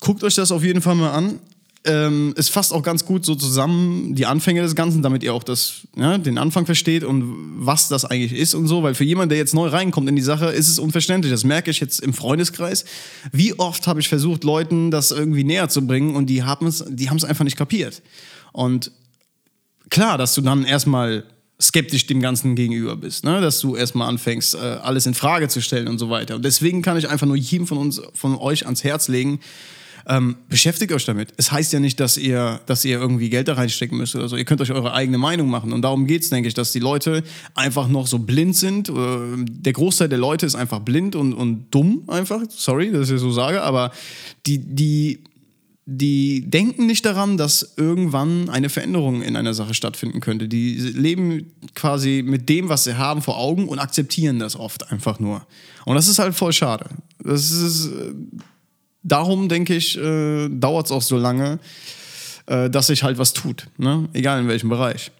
[0.00, 1.40] Guckt euch das auf jeden Fall mal an.
[1.88, 5.42] Ähm, es fasst auch ganz gut so zusammen die Anfänge des Ganzen, damit ihr auch
[5.42, 7.24] das, ja, den Anfang versteht und
[7.64, 8.82] was das eigentlich ist und so.
[8.82, 11.32] Weil für jemanden, der jetzt neu reinkommt in die Sache, ist es unverständlich.
[11.32, 12.84] Das merke ich jetzt im Freundeskreis.
[13.32, 16.84] Wie oft habe ich versucht, Leuten das irgendwie näher zu bringen und die haben es
[16.86, 18.02] die haben's einfach nicht kapiert.
[18.52, 18.92] Und
[19.88, 21.24] klar, dass du dann erstmal
[21.60, 23.40] skeptisch dem Ganzen gegenüber bist, ne?
[23.40, 26.36] dass du erstmal anfängst, äh, alles in Frage zu stellen und so weiter.
[26.36, 29.40] Und deswegen kann ich einfach nur jedem von uns, von euch ans Herz legen,
[30.06, 31.34] ähm, beschäftigt euch damit.
[31.36, 34.36] Es heißt ja nicht, dass ihr, dass ihr irgendwie Geld da reinstecken müsst oder so.
[34.36, 35.72] Ihr könnt euch eure eigene Meinung machen.
[35.72, 37.22] Und darum geht es, denke ich, dass die Leute
[37.54, 38.88] einfach noch so blind sind.
[38.88, 38.92] Äh,
[39.36, 42.40] der Großteil der Leute ist einfach blind und, und dumm einfach.
[42.48, 43.90] Sorry, dass ich so sage, aber
[44.46, 45.24] die, die
[45.90, 50.46] die denken nicht daran, dass irgendwann eine Veränderung in einer Sache stattfinden könnte.
[50.46, 55.18] Die leben quasi mit dem, was sie haben, vor Augen und akzeptieren das oft einfach
[55.18, 55.46] nur.
[55.86, 56.90] Und das ist halt voll schade.
[57.24, 58.12] Das ist, äh,
[59.02, 61.58] darum denke ich, äh, dauert es auch so lange,
[62.44, 63.66] äh, dass sich halt was tut.
[63.78, 64.10] Ne?
[64.12, 65.10] Egal in welchem Bereich.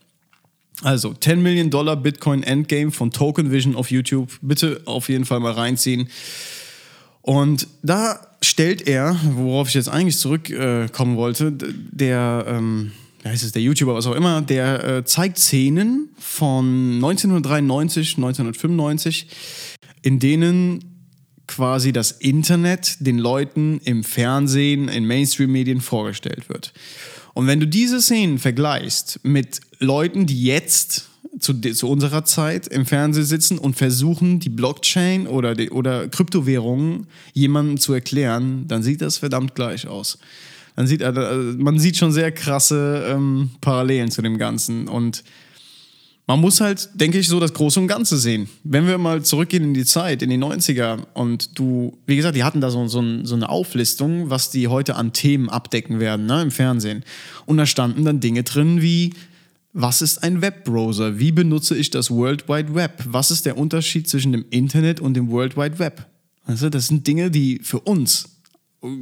[0.83, 4.38] Also 10 Million Dollar Bitcoin Endgame von Token Vision auf YouTube.
[4.42, 6.11] Bitte auf jeden Fall mal reinziehen.
[7.22, 13.42] Und da stellt er, worauf ich jetzt eigentlich zurückkommen äh, wollte, der, ähm, wie heißt
[13.42, 19.27] es, der YouTuber, was auch immer, der äh, zeigt Szenen von 1993, 1995,
[20.03, 20.85] in denen
[21.46, 26.72] quasi das Internet den Leuten im Fernsehen, in Mainstream-Medien vorgestellt wird.
[27.35, 32.86] Und wenn du diese Szenen vergleichst mit Leuten, die jetzt zu, zu unserer Zeit im
[32.86, 39.00] Fernsehen sitzen und versuchen, die Blockchain oder, die, oder Kryptowährungen jemandem zu erklären, dann sieht
[39.00, 40.18] das verdammt gleich aus.
[40.76, 44.86] Dann sieht, äh, man sieht schon sehr krasse ähm, Parallelen zu dem Ganzen.
[44.86, 45.24] Und
[46.28, 48.48] man muss halt, denke ich, so das Große und Ganze sehen.
[48.62, 52.44] Wenn wir mal zurückgehen in die Zeit, in die 90er, und du, wie gesagt, die
[52.44, 56.42] hatten da so, so, so eine Auflistung, was die heute an Themen abdecken werden ne,
[56.42, 57.02] im Fernsehen.
[57.46, 59.14] Und da standen dann Dinge drin wie
[59.80, 61.20] was ist ein Webbrowser?
[61.20, 63.00] Wie benutze ich das World Wide Web?
[63.06, 66.04] Was ist der Unterschied zwischen dem Internet und dem World Wide Web?
[66.44, 68.40] Also das sind Dinge, die für uns,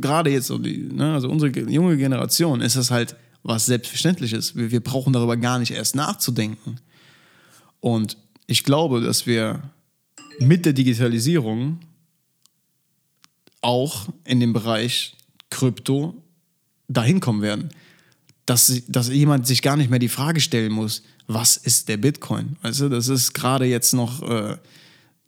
[0.03, 4.55] gerade jetzt, ne, also unsere junge Generation, ist das halt was Selbstverständliches.
[4.55, 6.77] Wir, wir brauchen darüber gar nicht erst nachzudenken.
[7.81, 9.63] Und ich glaube, dass wir
[10.41, 11.81] mit der Digitalisierung
[13.63, 15.17] auch in dem Bereich
[15.49, 16.23] Krypto
[16.87, 17.71] dahin kommen werden
[18.47, 22.57] dass, dass jemand sich gar nicht mehr die Frage stellen muss, was ist der Bitcoin?
[22.63, 24.57] Weißt das ist gerade jetzt noch äh,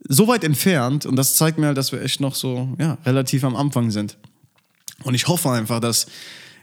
[0.08, 3.42] so weit entfernt und das zeigt mir halt, dass wir echt noch so ja, relativ
[3.42, 4.16] am Anfang sind.
[5.02, 6.06] Und ich hoffe einfach, dass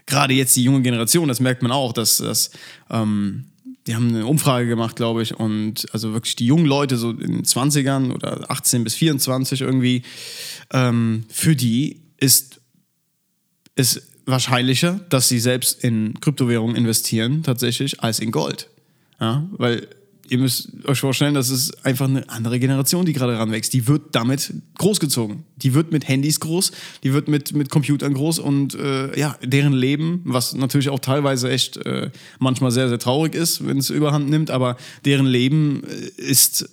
[0.06, 2.50] gerade jetzt die junge Generation, das merkt man auch, dass, dass
[2.90, 3.46] ähm,
[3.86, 7.32] die haben eine Umfrage gemacht, glaube ich, und also wirklich die jungen Leute so in
[7.32, 10.02] den 20ern oder 18 bis 24 irgendwie,
[10.72, 12.60] ähm, für die ist,
[13.74, 18.68] ist wahrscheinlicher, dass sie selbst in Kryptowährungen investieren, tatsächlich, als in Gold.
[19.20, 19.88] Ja, weil
[20.28, 23.72] ihr müsst euch vorstellen, das ist einfach eine andere Generation, die gerade ranwächst.
[23.72, 25.44] Die wird damit großgezogen.
[25.56, 29.72] Die wird mit Handys groß, die wird mit, mit Computern groß und äh, ja, deren
[29.72, 34.28] Leben, was natürlich auch teilweise echt äh, manchmal sehr, sehr traurig ist, wenn es überhand
[34.28, 36.68] nimmt, aber deren Leben äh, ist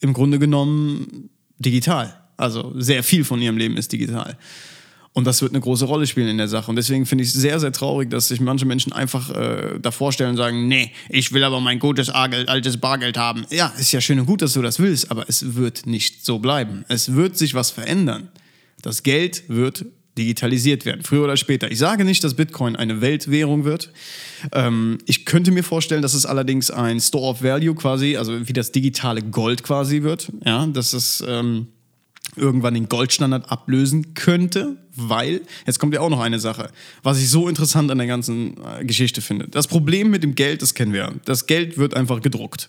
[0.00, 2.14] im Grunde genommen digital.
[2.36, 4.38] Also sehr viel von ihrem Leben ist digital.
[5.18, 6.70] Und das wird eine große Rolle spielen in der Sache.
[6.70, 10.12] Und deswegen finde ich es sehr, sehr traurig, dass sich manche Menschen einfach äh, davor
[10.12, 13.44] stellen und sagen, nee, ich will aber mein gutes Argeld, altes Bargeld haben.
[13.50, 16.38] Ja, ist ja schön und gut, dass du das willst, aber es wird nicht so
[16.38, 16.84] bleiben.
[16.86, 18.28] Es wird sich was verändern.
[18.80, 21.68] Das Geld wird digitalisiert werden, früher oder später.
[21.68, 23.90] Ich sage nicht, dass Bitcoin eine Weltwährung wird.
[24.52, 28.52] Ähm, ich könnte mir vorstellen, dass es allerdings ein Store of Value quasi, also wie
[28.52, 30.30] das digitale Gold quasi wird.
[30.46, 31.24] Ja, dass es...
[31.26, 31.66] Ähm,
[32.36, 36.70] irgendwann den Goldstandard ablösen könnte, weil, jetzt kommt ja auch noch eine Sache,
[37.02, 39.48] was ich so interessant an der ganzen äh, Geschichte finde.
[39.48, 41.14] Das Problem mit dem Geld, das kennen wir.
[41.24, 42.68] Das Geld wird einfach gedruckt.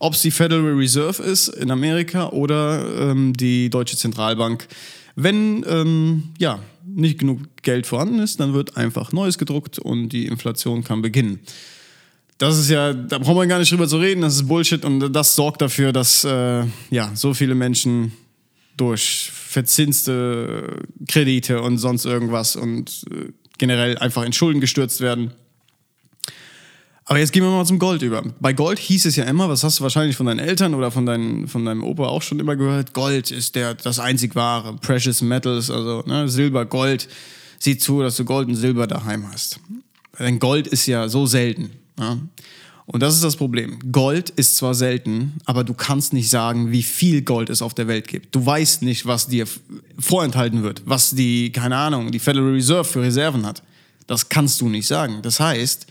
[0.00, 4.66] Ob es die Federal Reserve ist in Amerika oder ähm, die Deutsche Zentralbank.
[5.16, 10.26] Wenn ähm, ja, nicht genug Geld vorhanden ist, dann wird einfach Neues gedruckt und die
[10.26, 11.40] Inflation kann beginnen.
[12.38, 15.12] Das ist ja, da brauchen wir gar nicht drüber zu reden, das ist Bullshit und
[15.12, 18.12] das sorgt dafür, dass äh, ja, so viele Menschen
[18.76, 25.32] durch verzinste Kredite und sonst irgendwas und äh, generell einfach in Schulden gestürzt werden.
[27.06, 28.22] Aber jetzt gehen wir mal zum Gold über.
[28.40, 31.04] Bei Gold hieß es ja immer, was hast du wahrscheinlich von deinen Eltern oder von,
[31.04, 35.20] deinen, von deinem Opa auch schon immer gehört, Gold ist der, das einzig wahre, Precious
[35.20, 37.08] Metals, also ne, Silber, Gold.
[37.58, 39.60] Sieh zu, dass du Gold und Silber daheim hast.
[40.18, 41.72] Denn Gold ist ja so selten.
[41.98, 42.18] Ja?
[42.86, 43.78] Und das ist das Problem.
[43.92, 47.88] Gold ist zwar selten, aber du kannst nicht sagen, wie viel Gold es auf der
[47.88, 48.34] Welt gibt.
[48.34, 49.46] Du weißt nicht, was dir
[49.98, 53.62] vorenthalten wird, was die, keine Ahnung, die Federal Reserve für Reserven hat.
[54.06, 55.20] Das kannst du nicht sagen.
[55.22, 55.86] Das heißt,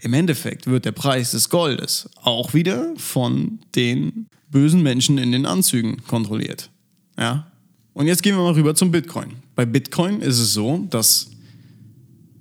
[0.00, 5.46] im Endeffekt wird der Preis des Goldes auch wieder von den bösen Menschen in den
[5.46, 6.70] Anzügen kontrolliert.
[7.18, 7.50] Ja?
[7.94, 9.36] Und jetzt gehen wir mal rüber zum Bitcoin.
[9.54, 11.30] Bei Bitcoin ist es so, dass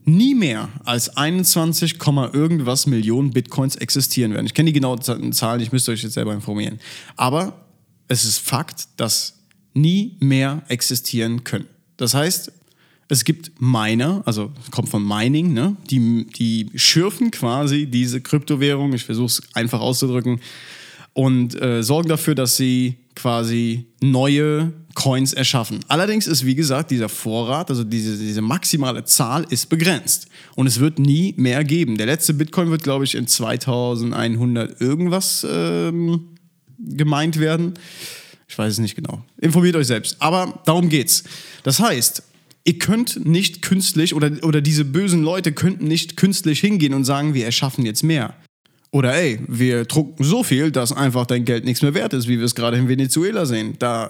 [0.05, 1.97] nie mehr als 21,
[2.33, 4.45] irgendwas Millionen Bitcoins existieren werden.
[4.45, 6.79] Ich kenne die genauen Zahlen, ich müsste euch jetzt selber informieren.
[7.15, 7.65] Aber
[8.07, 9.39] es ist Fakt, dass
[9.73, 11.67] nie mehr existieren können.
[11.97, 12.51] Das heißt,
[13.07, 15.75] es gibt Miner, also kommt von Mining, ne?
[15.89, 20.39] die, die schürfen quasi diese Kryptowährung, ich versuche es einfach auszudrücken,
[21.13, 25.79] und äh, sorgen dafür, dass sie quasi neue Coins erschaffen.
[25.87, 30.27] Allerdings ist, wie gesagt, dieser Vorrat, also diese, diese maximale Zahl ist begrenzt.
[30.55, 31.97] Und es wird nie mehr geben.
[31.97, 36.35] Der letzte Bitcoin wird, glaube ich, in 2100 irgendwas ähm,
[36.77, 37.73] gemeint werden.
[38.47, 39.23] Ich weiß es nicht genau.
[39.41, 40.17] Informiert euch selbst.
[40.19, 41.23] Aber darum geht's.
[41.63, 42.23] Das heißt,
[42.63, 47.33] ihr könnt nicht künstlich oder, oder diese bösen Leute könnten nicht künstlich hingehen und sagen,
[47.33, 48.33] wir erschaffen jetzt mehr.
[48.95, 52.37] Oder ey, wir drucken so viel, dass einfach dein Geld nichts mehr wert ist, wie
[52.37, 53.75] wir es gerade in Venezuela sehen.
[53.77, 54.09] Da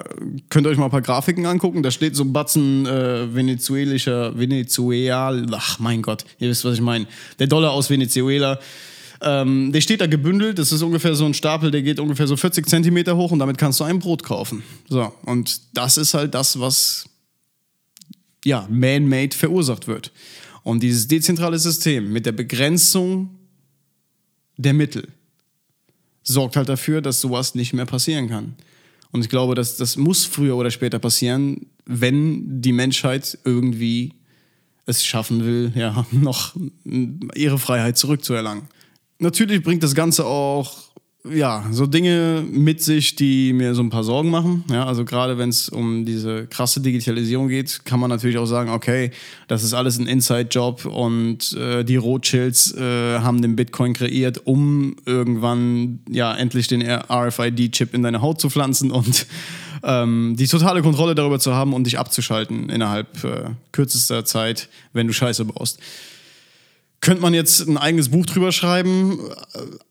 [0.49, 1.81] könnt ihr euch mal ein paar Grafiken angucken.
[1.81, 6.81] Da steht so ein Batzen äh, venezuelischer, Venezuela, ach mein Gott, ihr wisst, was ich
[6.81, 7.07] meine.
[7.39, 8.59] Der Dollar aus Venezuela.
[9.23, 10.59] Ähm, der steht da gebündelt.
[10.59, 13.57] Das ist ungefähr so ein Stapel, der geht ungefähr so 40 Zentimeter hoch und damit
[13.57, 14.61] kannst du ein Brot kaufen.
[14.87, 17.09] So, und das ist halt das, was
[18.43, 20.11] ja, man-made verursacht wird.
[20.61, 23.34] Und dieses dezentrale System mit der Begrenzung
[24.57, 25.07] der Mittel
[26.23, 28.55] sorgt halt dafür, dass sowas nicht mehr passieren kann.
[29.11, 34.13] Und ich glaube, dass das muss früher oder später passieren, wenn die Menschheit irgendwie
[34.85, 38.67] es schaffen will, ja, noch ihre Freiheit zurückzuerlangen.
[39.19, 40.84] Natürlich bringt das Ganze auch
[41.31, 44.63] ja, so Dinge mit sich, die mir so ein paar Sorgen machen.
[44.69, 48.69] Ja, also gerade wenn es um diese krasse Digitalisierung geht, kann man natürlich auch sagen,
[48.69, 49.11] okay,
[49.47, 54.95] das ist alles ein Inside-Job und äh, die Rothschilds äh, haben den Bitcoin kreiert, um
[55.05, 59.25] irgendwann ja endlich den RFID-Chip in deine Haut zu pflanzen und
[59.83, 65.07] ähm, die totale Kontrolle darüber zu haben und dich abzuschalten innerhalb äh, kürzester Zeit, wenn
[65.07, 65.79] du Scheiße baust.
[67.01, 69.19] Könnte man jetzt ein eigenes Buch drüber schreiben.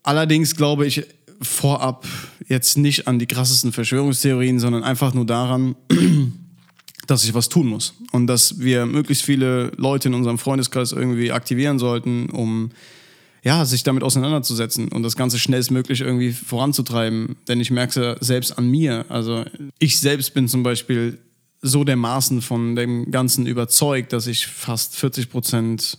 [0.02, 1.06] Allerdings glaube ich,
[1.40, 2.06] vorab
[2.48, 5.76] jetzt nicht an die krassesten Verschwörungstheorien, sondern einfach nur daran,
[7.06, 7.94] dass ich was tun muss.
[8.12, 12.70] Und dass wir möglichst viele Leute in unserem Freundeskreis irgendwie aktivieren sollten, um
[13.42, 17.36] ja, sich damit auseinanderzusetzen und das Ganze schnellstmöglich irgendwie voranzutreiben.
[17.46, 19.04] Denn ich merke es ja selbst an mir.
[19.10, 19.44] Also
[19.78, 21.18] ich selbst bin zum Beispiel
[21.60, 25.98] so dermaßen von dem Ganzen überzeugt, dass ich fast 40 Prozent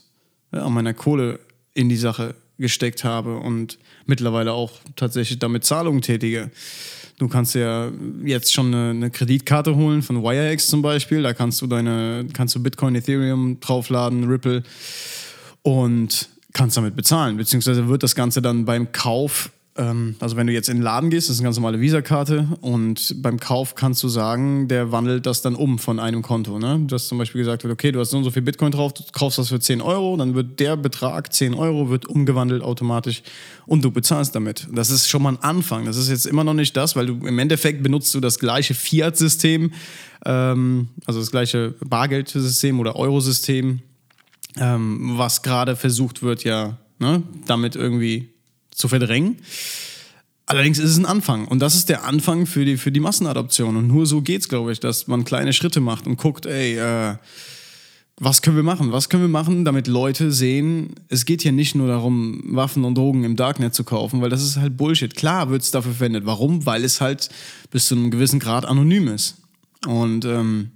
[0.52, 1.40] ja, meiner Kohle
[1.76, 6.52] in die Sache gesteckt habe und mittlerweile auch tatsächlich damit Zahlungen tätige.
[7.18, 7.92] Du kannst ja
[8.26, 11.24] jetzt schon eine, eine, Kreditkarte holen von WireX zum Beispiel.
[11.24, 14.64] Da kannst du deine, kannst du Bitcoin, Ethereum draufladen, Ripple
[15.62, 17.38] und kannst damit bezahlen.
[17.38, 21.28] Beziehungsweise wird das Ganze dann beim Kauf also wenn du jetzt in den Laden gehst,
[21.28, 25.42] das ist eine ganz normale Visa-Karte und beim Kauf kannst du sagen, der wandelt das
[25.42, 26.60] dann um von einem Konto.
[26.60, 26.86] Ne?
[26.88, 29.38] Dass zum Beispiel gesagt okay, du hast so und so viel Bitcoin drauf, du kaufst
[29.38, 33.22] das für 10 Euro, dann wird der Betrag 10 Euro wird umgewandelt automatisch
[33.66, 34.66] und du bezahlst damit.
[34.72, 35.84] Das ist schon mal ein Anfang.
[35.84, 38.74] Das ist jetzt immer noch nicht das, weil du im Endeffekt benutzt du das gleiche
[38.74, 39.74] Fiat-System,
[40.26, 43.82] ähm, also das gleiche Bargeldsystem oder Eurosystem,
[44.58, 48.35] ähm, was gerade versucht wird, ja, ne, damit irgendwie
[48.76, 49.38] zu verdrängen.
[50.48, 53.76] Allerdings ist es ein Anfang und das ist der Anfang für die, für die Massenadoption
[53.78, 57.16] und nur so geht's, glaube ich, dass man kleine Schritte macht und guckt, ey, äh,
[58.18, 58.92] was können wir machen?
[58.92, 62.96] Was können wir machen, damit Leute sehen, es geht hier nicht nur darum, Waffen und
[62.98, 65.16] Drogen im Darknet zu kaufen, weil das ist halt Bullshit.
[65.16, 66.26] Klar wird es dafür verwendet.
[66.26, 66.66] Warum?
[66.66, 67.30] Weil es halt
[67.72, 69.38] bis zu einem gewissen Grad anonym ist.
[69.86, 70.72] Und ähm,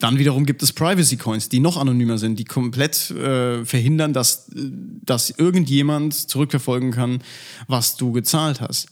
[0.00, 4.50] dann wiederum gibt es Privacy Coins, die noch anonymer sind, die komplett äh, verhindern, dass,
[4.54, 7.22] dass irgendjemand zurückverfolgen kann,
[7.68, 8.88] was du gezahlt hast.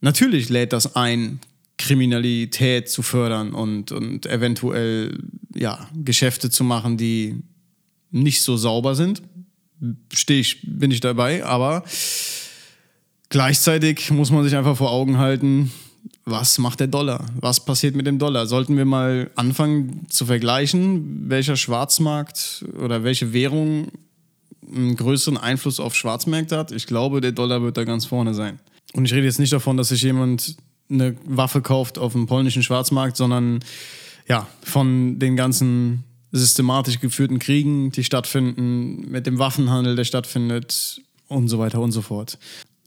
[0.00, 1.38] Natürlich lädt das ein,
[1.76, 5.18] Kriminalität zu fördern und, und eventuell
[5.54, 7.36] ja, Geschäfte zu machen, die
[8.10, 9.22] nicht so sauber sind.
[10.12, 11.84] Stehe ich, bin ich dabei, aber
[13.28, 15.70] gleichzeitig muss man sich einfach vor Augen halten,
[16.30, 17.26] was macht der Dollar?
[17.40, 18.46] Was passiert mit dem Dollar?
[18.46, 23.88] Sollten wir mal anfangen zu vergleichen, welcher Schwarzmarkt oder welche Währung
[24.66, 26.72] einen größeren Einfluss auf Schwarzmärkte hat?
[26.72, 28.58] Ich glaube, der Dollar wird da ganz vorne sein.
[28.92, 30.56] Und ich rede jetzt nicht davon, dass sich jemand
[30.90, 33.60] eine Waffe kauft auf dem polnischen Schwarzmarkt, sondern
[34.28, 41.48] ja, von den ganzen systematisch geführten Kriegen, die stattfinden, mit dem Waffenhandel, der stattfindet und
[41.48, 42.38] so weiter und so fort.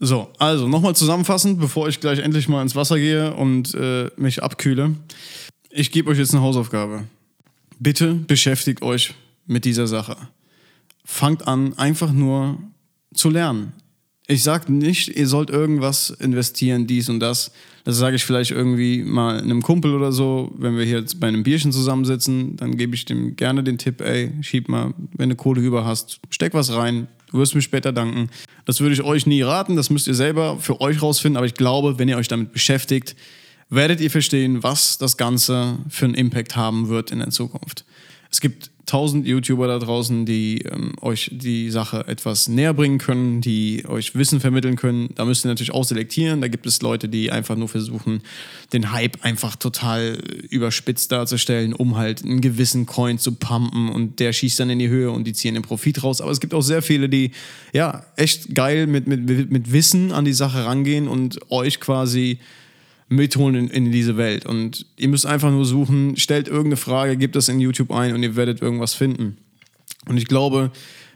[0.04, 4.42] So, also nochmal zusammenfassend, bevor ich gleich endlich mal ins Wasser gehe und äh, mich
[4.42, 4.96] abkühle.
[5.70, 7.04] Ich gebe euch jetzt eine Hausaufgabe.
[7.78, 9.14] Bitte beschäftigt euch
[9.46, 10.16] mit dieser Sache.
[11.04, 12.58] Fangt an, einfach nur
[13.14, 13.74] zu lernen.
[14.26, 17.52] Ich sage nicht, ihr sollt irgendwas investieren, dies und das.
[17.84, 21.28] Das sage ich vielleicht irgendwie mal einem Kumpel oder so, wenn wir hier jetzt bei
[21.28, 25.36] einem Bierchen zusammensitzen, dann gebe ich dem gerne den Tipp, ey, schieb mal, wenn du
[25.36, 28.30] Kohle über hast, steck was rein, du wirst mir später danken.
[28.64, 31.54] Das würde ich euch nie raten, das müsst ihr selber für euch rausfinden, aber ich
[31.54, 33.16] glaube, wenn ihr euch damit beschäftigt,
[33.70, 37.84] werdet ihr verstehen, was das Ganze für einen Impact haben wird in der Zukunft.
[38.30, 43.40] Es gibt tausend YouTuber da draußen, die ähm, euch die Sache etwas näher bringen können,
[43.40, 45.10] die euch Wissen vermitteln können.
[45.14, 46.40] Da müsst ihr natürlich auch selektieren.
[46.40, 48.22] Da gibt es Leute, die einfach nur versuchen,
[48.72, 50.18] den Hype einfach total
[50.48, 54.88] überspitzt darzustellen, um halt einen gewissen Coin zu pumpen und der schießt dann in die
[54.88, 56.20] Höhe und die ziehen den Profit raus.
[56.20, 57.30] Aber es gibt auch sehr viele, die
[57.72, 62.38] ja echt geil mit, mit, mit Wissen an die Sache rangehen und euch quasi
[63.12, 64.46] mitholen in, in, diese Welt.
[64.46, 68.22] Und ihr müsst einfach nur suchen, stellt irgendeine Frage, gebt das in YouTube ein und
[68.22, 69.36] ihr werdet irgendwas finden.
[70.06, 70.70] Und ich glaube,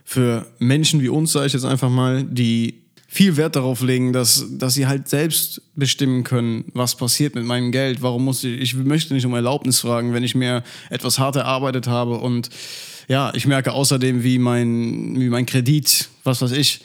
[0.04, 4.44] für Menschen wie uns, sage ich jetzt einfach mal, die viel Wert darauf legen, dass,
[4.50, 8.02] dass sie halt selbst bestimmen können, was passiert mit meinem Geld.
[8.02, 11.86] Warum muss ich, ich möchte nicht um Erlaubnis fragen, wenn ich mir etwas hart erarbeitet
[11.86, 12.50] habe und
[13.08, 16.80] ja, ich merke außerdem, wie mein, wie mein Kredit, was weiß ich,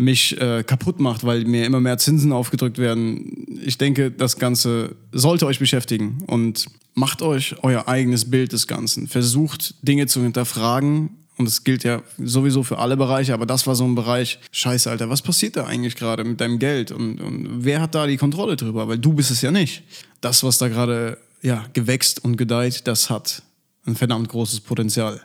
[0.00, 3.46] mich äh, kaputt macht, weil mir immer mehr Zinsen aufgedrückt werden.
[3.62, 9.08] Ich denke, das Ganze sollte euch beschäftigen und macht euch euer eigenes Bild des Ganzen.
[9.08, 11.10] Versucht Dinge zu hinterfragen.
[11.36, 14.90] Und das gilt ja sowieso für alle Bereiche, aber das war so ein Bereich, scheiße,
[14.90, 16.92] Alter, was passiert da eigentlich gerade mit deinem Geld?
[16.92, 18.88] Und, und wer hat da die Kontrolle drüber?
[18.88, 19.82] Weil du bist es ja nicht.
[20.20, 23.42] Das, was da gerade ja, gewächst und gedeiht, das hat
[23.86, 25.20] ein verdammt großes Potenzial.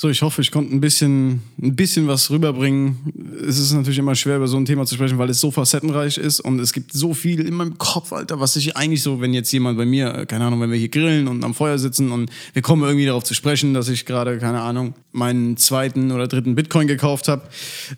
[0.00, 2.96] So, ich hoffe, ich konnte ein bisschen, ein bisschen was rüberbringen.
[3.46, 6.16] Es ist natürlich immer schwer, über so ein Thema zu sprechen, weil es so facettenreich
[6.16, 9.34] ist und es gibt so viel in meinem Kopf, Alter, was ich eigentlich so, wenn
[9.34, 12.30] jetzt jemand bei mir, keine Ahnung, wenn wir hier grillen und am Feuer sitzen und
[12.54, 16.54] wir kommen irgendwie darauf zu sprechen, dass ich gerade, keine Ahnung, meinen zweiten oder dritten
[16.54, 17.42] Bitcoin gekauft habe,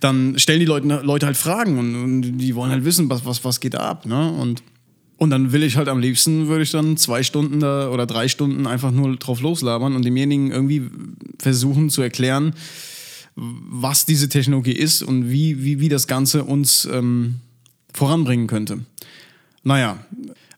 [0.00, 3.44] dann stellen die Leute, Leute halt Fragen und, und die wollen halt wissen, was, was,
[3.44, 4.28] was geht da ab, ne?
[4.28, 4.64] Und
[5.22, 8.26] und dann will ich halt am liebsten, würde ich dann zwei Stunden da oder drei
[8.26, 10.90] Stunden einfach nur drauf loslabern und demjenigen irgendwie
[11.38, 12.54] versuchen zu erklären,
[13.36, 17.36] was diese Technologie ist und wie, wie, wie das Ganze uns ähm,
[17.94, 18.80] voranbringen könnte.
[19.62, 20.04] Naja,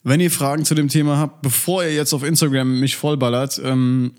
[0.02, 4.12] wenn ihr Fragen zu dem Thema habt, bevor ihr jetzt auf Instagram mich vollballert, ähm,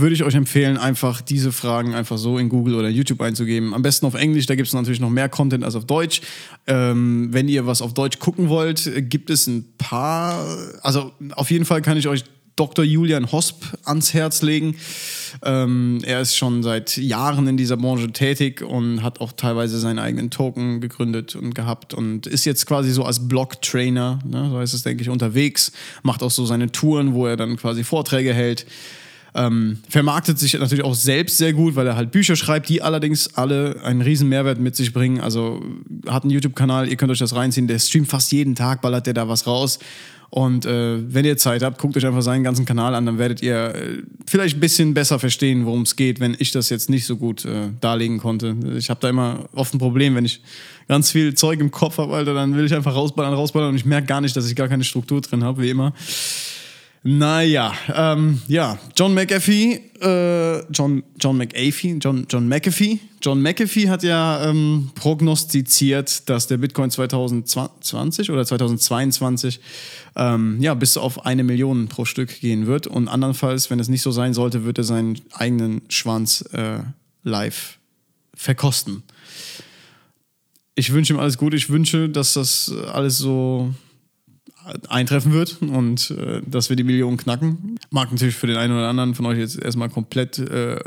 [0.00, 3.74] würde ich euch empfehlen, einfach diese Fragen einfach so in Google oder YouTube einzugeben.
[3.74, 6.20] Am besten auf Englisch, da gibt es natürlich noch mehr Content als auf Deutsch.
[6.66, 10.46] Ähm, wenn ihr was auf Deutsch gucken wollt, gibt es ein paar.
[10.82, 12.24] Also auf jeden Fall kann ich euch
[12.56, 12.86] Dr.
[12.86, 14.76] Julian Hosp ans Herz legen.
[15.42, 19.98] Ähm, er ist schon seit Jahren in dieser Branche tätig und hat auch teilweise seinen
[19.98, 24.72] eigenen Token gegründet und gehabt und ist jetzt quasi so als Blog-Trainer, ne, so heißt
[24.72, 25.72] es, denke ich, unterwegs,
[26.02, 28.66] macht auch so seine Touren, wo er dann quasi Vorträge hält.
[29.38, 33.34] Ähm, vermarktet sich natürlich auch selbst sehr gut, weil er halt Bücher schreibt, die allerdings
[33.34, 35.20] alle einen riesen Mehrwert mit sich bringen.
[35.20, 35.62] Also
[36.06, 39.12] hat einen YouTube-Kanal, ihr könnt euch das reinziehen, der streamt fast jeden Tag, ballert der
[39.12, 39.78] da was raus.
[40.30, 43.42] Und äh, wenn ihr Zeit habt, guckt euch einfach seinen ganzen Kanal an, dann werdet
[43.42, 47.04] ihr äh, vielleicht ein bisschen besser verstehen, worum es geht, wenn ich das jetzt nicht
[47.04, 48.56] so gut äh, darlegen konnte.
[48.76, 50.40] Ich habe da immer oft ein Problem, wenn ich
[50.88, 53.84] ganz viel Zeug im Kopf habe, Alter, dann will ich einfach rausballern, rausballern und ich
[53.84, 55.92] merke gar nicht, dass ich gar keine Struktur drin habe, wie immer.
[57.08, 64.02] Naja, ähm, ja, John McAfee, äh, John, John McAfee, John, John McAfee, John McAfee hat
[64.02, 69.60] ja ähm, prognostiziert, dass der Bitcoin 2020 oder 2022
[70.16, 72.88] ähm, ja, bis auf eine Million pro Stück gehen wird.
[72.88, 76.80] Und andernfalls, wenn es nicht so sein sollte, wird er seinen eigenen Schwanz äh,
[77.22, 77.78] live
[78.34, 79.04] verkosten.
[80.74, 81.56] Ich wünsche ihm alles Gute.
[81.56, 83.72] Ich wünsche, dass das alles so
[84.88, 87.78] eintreffen wird und äh, dass wir die Millionen knacken.
[87.90, 90.80] Mag natürlich für den einen oder anderen von euch jetzt erstmal komplett äh,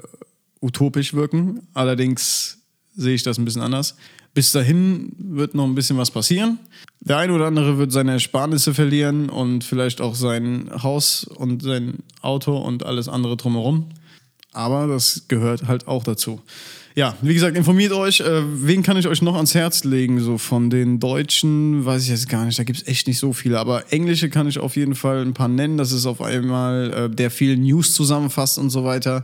[0.62, 1.68] utopisch wirken.
[1.74, 2.58] Allerdings
[2.96, 3.96] sehe ich das ein bisschen anders.
[4.34, 6.60] Bis dahin wird noch ein bisschen was passieren.
[7.00, 12.00] Der eine oder andere wird seine Ersparnisse verlieren und vielleicht auch sein Haus und sein
[12.22, 13.90] Auto und alles andere drumherum.
[14.52, 16.42] Aber das gehört halt auch dazu.
[17.00, 18.20] Ja, wie gesagt, informiert euch.
[18.20, 20.20] Äh, wen kann ich euch noch ans Herz legen?
[20.20, 22.60] So von den Deutschen weiß ich jetzt gar nicht.
[22.60, 23.58] Da gibt es echt nicht so viele.
[23.58, 25.78] Aber Englische kann ich auf jeden Fall ein paar nennen.
[25.78, 29.24] Das ist auf einmal, äh, der viel News zusammenfasst und so weiter.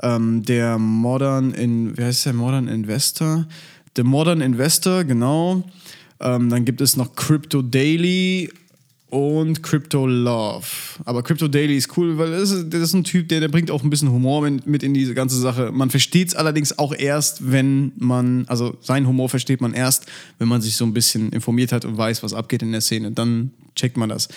[0.00, 3.48] Ähm, der Modern, in, wer heißt der Modern Investor?
[3.96, 5.64] Der Modern Investor, genau.
[6.20, 8.48] Ähm, dann gibt es noch Crypto Daily
[9.12, 10.64] und Crypto Love.
[11.04, 13.70] Aber Crypto Daily ist cool, weil das ist, das ist ein Typ, der, der bringt
[13.70, 15.70] auch ein bisschen Humor mit in diese ganze Sache.
[15.70, 20.06] Man versteht es allerdings auch erst, wenn man, also sein Humor versteht man erst,
[20.38, 23.12] wenn man sich so ein bisschen informiert hat und weiß, was abgeht in der Szene.
[23.12, 24.28] Dann checkt man das.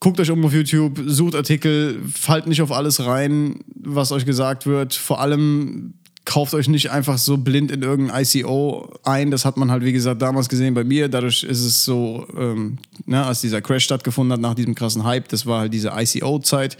[0.00, 4.66] Guckt euch um auf YouTube, sucht Artikel, fallt nicht auf alles rein, was euch gesagt
[4.66, 4.92] wird.
[4.92, 5.94] Vor allem
[6.24, 9.30] kauft euch nicht einfach so blind in irgendein ICO ein.
[9.30, 11.08] Das hat man halt, wie gesagt, damals gesehen bei mir.
[11.08, 15.28] Dadurch ist es so, ähm, ne, als dieser Crash stattgefunden hat nach diesem krassen Hype,
[15.28, 16.76] das war halt diese ICO-Zeit.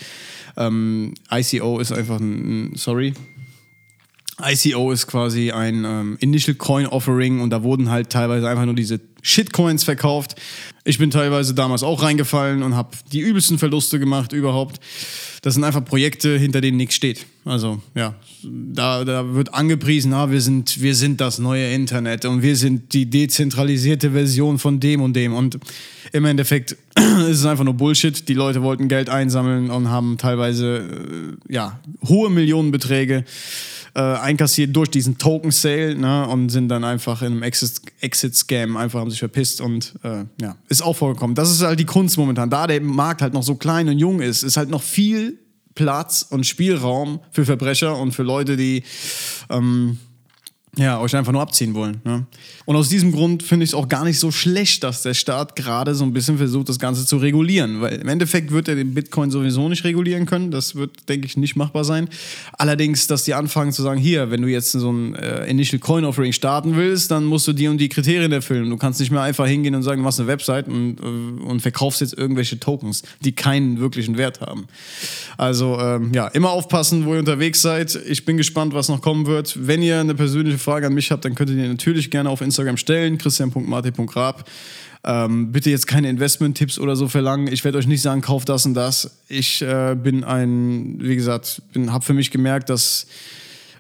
[0.56, 3.14] Ähm, ICO ist einfach ein, sorry,
[4.42, 8.74] ICO ist quasi ein ähm, Initial Coin Offering und da wurden halt teilweise einfach nur
[8.74, 10.36] diese Shitcoins verkauft.
[10.84, 14.78] Ich bin teilweise damals auch reingefallen und habe die übelsten Verluste gemacht überhaupt.
[15.40, 17.24] Das sind einfach Projekte, hinter denen nichts steht.
[17.46, 22.42] Also ja, da, da wird angepriesen, ah, wir, sind, wir sind das neue Internet und
[22.42, 25.32] wir sind die dezentralisierte Version von dem und dem.
[25.32, 25.58] Und
[26.12, 28.28] im Endeffekt ist es einfach nur Bullshit.
[28.28, 33.24] Die Leute wollten Geld einsammeln und haben teilweise äh, ja, hohe Millionenbeträge
[33.94, 39.10] äh, einkassiert durch diesen Token-Sale ne, und sind dann einfach in einem Exit-Scam einfach haben
[39.10, 41.34] sich verpisst und äh, ja, ist auch vorgekommen.
[41.34, 42.50] Das ist halt die Kunst momentan.
[42.50, 45.38] Da der Markt halt noch so klein und jung ist, ist halt noch viel
[45.74, 48.84] Platz und Spielraum für Verbrecher und für Leute, die
[49.50, 49.98] ähm,
[50.76, 52.00] ja, euch einfach nur abziehen wollen.
[52.04, 52.26] Ne?
[52.64, 55.54] Und aus diesem Grund finde ich es auch gar nicht so schlecht, dass der Staat
[55.56, 57.80] gerade so ein bisschen versucht, das Ganze zu regulieren.
[57.80, 60.50] Weil im Endeffekt wird er den Bitcoin sowieso nicht regulieren können.
[60.50, 62.08] Das wird, denke ich, nicht machbar sein.
[62.52, 66.04] Allerdings, dass die anfangen zu sagen, hier, wenn du jetzt so ein äh, Initial Coin
[66.04, 68.70] Offering starten willst, dann musst du die und die Kriterien erfüllen.
[68.70, 71.60] Du kannst nicht mehr einfach hingehen und sagen, du machst eine Website und, äh, und
[71.60, 74.66] verkaufst jetzt irgendwelche Tokens, die keinen wirklichen Wert haben.
[75.36, 77.94] Also ähm, ja, immer aufpassen, wo ihr unterwegs seid.
[78.06, 79.54] Ich bin gespannt, was noch kommen wird.
[79.60, 82.40] Wenn ihr eine persönliche Frage an mich habt, dann könnt ihr die natürlich gerne auf
[82.40, 84.48] Instagram stellen, christian.marti.grab.
[85.06, 87.46] Ähm, bitte jetzt keine Investment-Tipps oder so verlangen.
[87.52, 89.18] Ich werde euch nicht sagen, kauft das und das.
[89.28, 93.06] Ich äh, bin ein, wie gesagt, habe für mich gemerkt, dass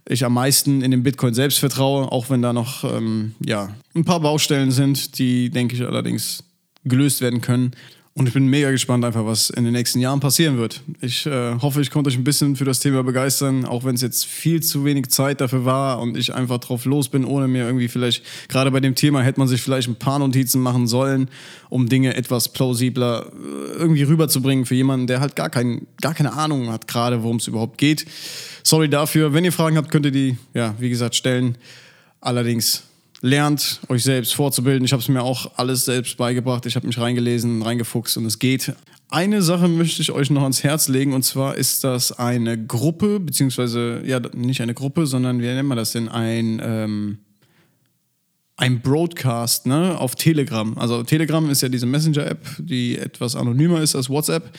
[0.06, 4.04] ich am meisten in den Bitcoin selbst vertraue, auch wenn da noch ähm, ja, ein
[4.04, 6.44] paar Baustellen sind, die, denke ich, allerdings
[6.84, 7.72] gelöst werden können.
[8.16, 10.82] Und ich bin mega gespannt einfach, was in den nächsten Jahren passieren wird.
[11.00, 14.02] Ich äh, hoffe, ich konnte euch ein bisschen für das Thema begeistern, auch wenn es
[14.02, 17.64] jetzt viel zu wenig Zeit dafür war und ich einfach drauf los bin, ohne mir
[17.64, 21.28] irgendwie vielleicht, gerade bei dem Thema hätte man sich vielleicht ein paar Notizen machen sollen,
[21.70, 26.34] um Dinge etwas plausibler äh, irgendwie rüberzubringen für jemanden, der halt gar, kein, gar keine
[26.34, 28.06] Ahnung hat, gerade worum es überhaupt geht.
[28.62, 29.32] Sorry dafür.
[29.32, 31.58] Wenn ihr Fragen habt, könnt ihr die, ja, wie gesagt, stellen.
[32.20, 32.84] Allerdings
[33.24, 34.84] lernt, euch selbst vorzubilden.
[34.84, 36.66] Ich habe es mir auch alles selbst beigebracht.
[36.66, 38.74] Ich habe mich reingelesen, reingefuchst und es geht.
[39.08, 43.20] Eine Sache möchte ich euch noch ans Herz legen und zwar ist das eine Gruppe,
[43.20, 46.10] beziehungsweise, ja, nicht eine Gruppe, sondern wie nennt man das denn?
[46.10, 47.18] Ein, ähm,
[48.56, 50.76] ein Broadcast ne, auf Telegram.
[50.76, 54.50] Also Telegram ist ja diese Messenger-App, die etwas anonymer ist als WhatsApp.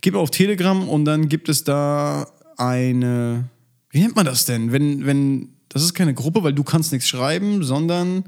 [0.00, 3.50] Gib auf Telegram und dann gibt es da eine,
[3.90, 4.72] wie nennt man das denn?
[4.72, 8.24] Wenn, wenn das ist keine Gruppe, weil du kannst nichts schreiben, sondern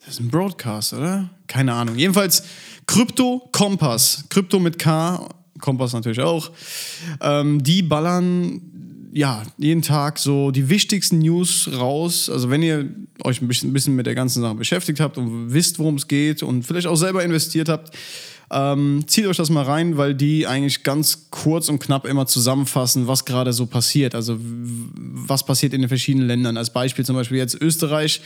[0.00, 1.30] das ist ein Broadcast, oder?
[1.46, 1.96] Keine Ahnung.
[1.96, 2.42] Jedenfalls
[2.86, 4.24] Krypto Kompass.
[4.28, 5.28] Krypto mit K,
[5.60, 6.50] Kompass natürlich auch.
[7.20, 8.60] Ähm, die ballern
[9.12, 12.28] ja jeden Tag so die wichtigsten News raus.
[12.28, 12.90] Also wenn ihr
[13.22, 16.08] euch ein bisschen, ein bisschen mit der ganzen Sache beschäftigt habt und wisst, worum es
[16.08, 17.96] geht und vielleicht auch selber investiert habt,
[18.52, 23.06] ähm, zieht euch das mal rein, weil die eigentlich ganz kurz und knapp immer zusammenfassen,
[23.06, 24.14] was gerade so passiert.
[24.14, 26.56] Also was passiert in den verschiedenen Ländern.
[26.56, 28.20] Als Beispiel zum Beispiel jetzt Österreich.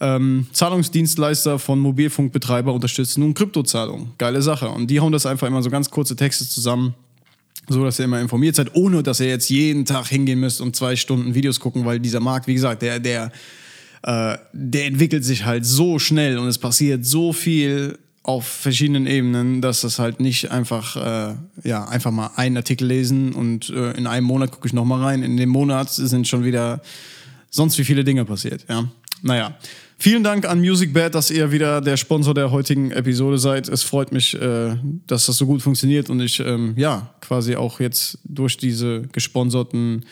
[0.00, 4.12] Ähm, Zahlungsdienstleister von Mobilfunkbetreiber unterstützen nun Kryptozahlungen.
[4.18, 4.70] Geile Sache.
[4.70, 6.94] Und die hauen das einfach immer so ganz kurze Texte zusammen
[7.68, 10.74] so dass ihr immer informiert seid, ohne dass ihr jetzt jeden Tag hingehen müsst und
[10.74, 13.30] zwei Stunden Videos gucken, weil dieser Markt, wie gesagt, der, der,
[14.02, 19.62] äh, der entwickelt sich halt so schnell und es passiert so viel auf verschiedenen Ebenen,
[19.62, 24.06] dass das halt nicht einfach, äh, ja, einfach mal einen Artikel lesen und äh, in
[24.06, 25.22] einem Monat gucke ich nochmal rein.
[25.22, 26.82] In dem Monat sind schon wieder
[27.48, 28.88] sonst wie viele Dinge passiert, ja.
[29.22, 29.56] Naja.
[29.98, 33.68] Vielen Dank an MusicBad, dass ihr wieder der Sponsor der heutigen Episode seid.
[33.68, 37.80] Es freut mich, äh, dass das so gut funktioniert und ich, ähm, ja, quasi auch
[37.80, 40.06] jetzt durch diese gesponserten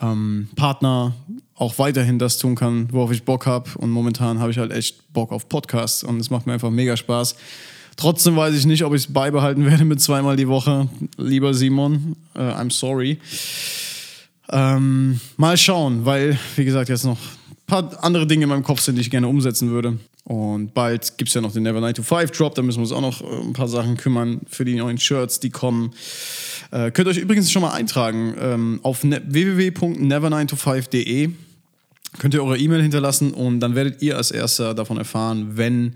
[0.00, 1.14] ähm, Partner
[1.60, 3.70] auch weiterhin das tun kann, worauf ich Bock habe.
[3.76, 6.96] Und momentan habe ich halt echt Bock auf Podcasts und es macht mir einfach mega
[6.96, 7.36] Spaß.
[7.96, 10.88] Trotzdem weiß ich nicht, ob ich es beibehalten werde mit zweimal die Woche.
[11.18, 13.18] Lieber Simon, äh, I'm sorry.
[14.50, 17.18] Ähm, mal schauen, weil, wie gesagt, jetzt noch
[17.66, 19.98] paar andere Dinge in meinem Kopf sind, die ich gerne umsetzen würde.
[20.24, 22.82] Und bald gibt es ja noch den Never 9 to 5 Drop, da müssen wir
[22.82, 25.92] uns auch noch äh, ein paar Sachen kümmern für die neuen Shirts, die kommen.
[26.70, 31.30] Äh, könnt ihr euch übrigens schon mal eintragen ähm, auf ne www.never9to5.de
[32.18, 35.94] könnt ihr eure E-Mail hinterlassen und dann werdet ihr als erster davon erfahren, wenn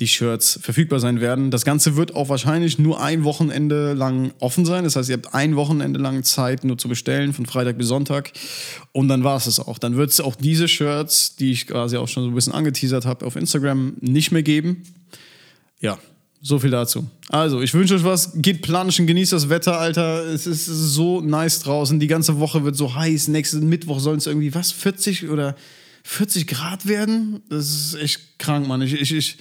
[0.00, 1.50] die Shirts verfügbar sein werden.
[1.50, 4.84] Das Ganze wird auch wahrscheinlich nur ein Wochenende lang offen sein.
[4.84, 8.32] Das heißt, ihr habt ein Wochenende lang Zeit nur zu bestellen, von Freitag bis Sonntag.
[8.92, 9.78] Und dann war es es auch.
[9.78, 13.06] Dann wird es auch diese Shirts, die ich quasi auch schon so ein bisschen angeteasert
[13.06, 14.82] habe, auf Instagram nicht mehr geben.
[15.80, 15.98] Ja,
[16.42, 17.08] so viel dazu.
[17.28, 18.32] Also, ich wünsche euch was.
[18.34, 20.26] Geht planschen, genießt das Wetter, Alter.
[20.26, 22.00] Es ist so nice draußen.
[22.00, 23.28] Die ganze Woche wird so heiß.
[23.28, 25.54] Nächsten Mittwoch sollen es irgendwie, was, 40 oder
[26.02, 27.42] 40 Grad werden?
[27.48, 28.82] Das ist echt krank, Mann.
[28.82, 29.38] Ich, ich, ich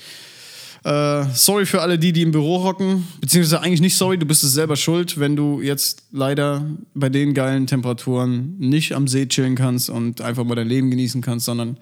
[0.84, 3.08] äh, sorry für alle die, die im Büro hocken.
[3.20, 7.34] Beziehungsweise eigentlich nicht sorry, du bist es selber schuld, wenn du jetzt leider bei den
[7.34, 11.78] geilen Temperaturen nicht am See chillen kannst und einfach mal dein Leben genießen kannst, sondern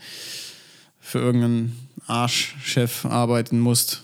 [0.99, 4.03] für irgendeinen Arschchef arbeiten musst.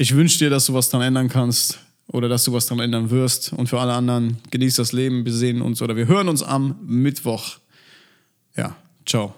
[0.00, 3.10] Ich wünsche dir, dass du was dran ändern kannst oder dass du was dran ändern
[3.10, 3.52] wirst.
[3.52, 5.26] Und für alle anderen, genieß das Leben.
[5.26, 7.58] Wir sehen uns oder wir hören uns am Mittwoch.
[8.56, 8.74] Ja,
[9.04, 9.34] ciao.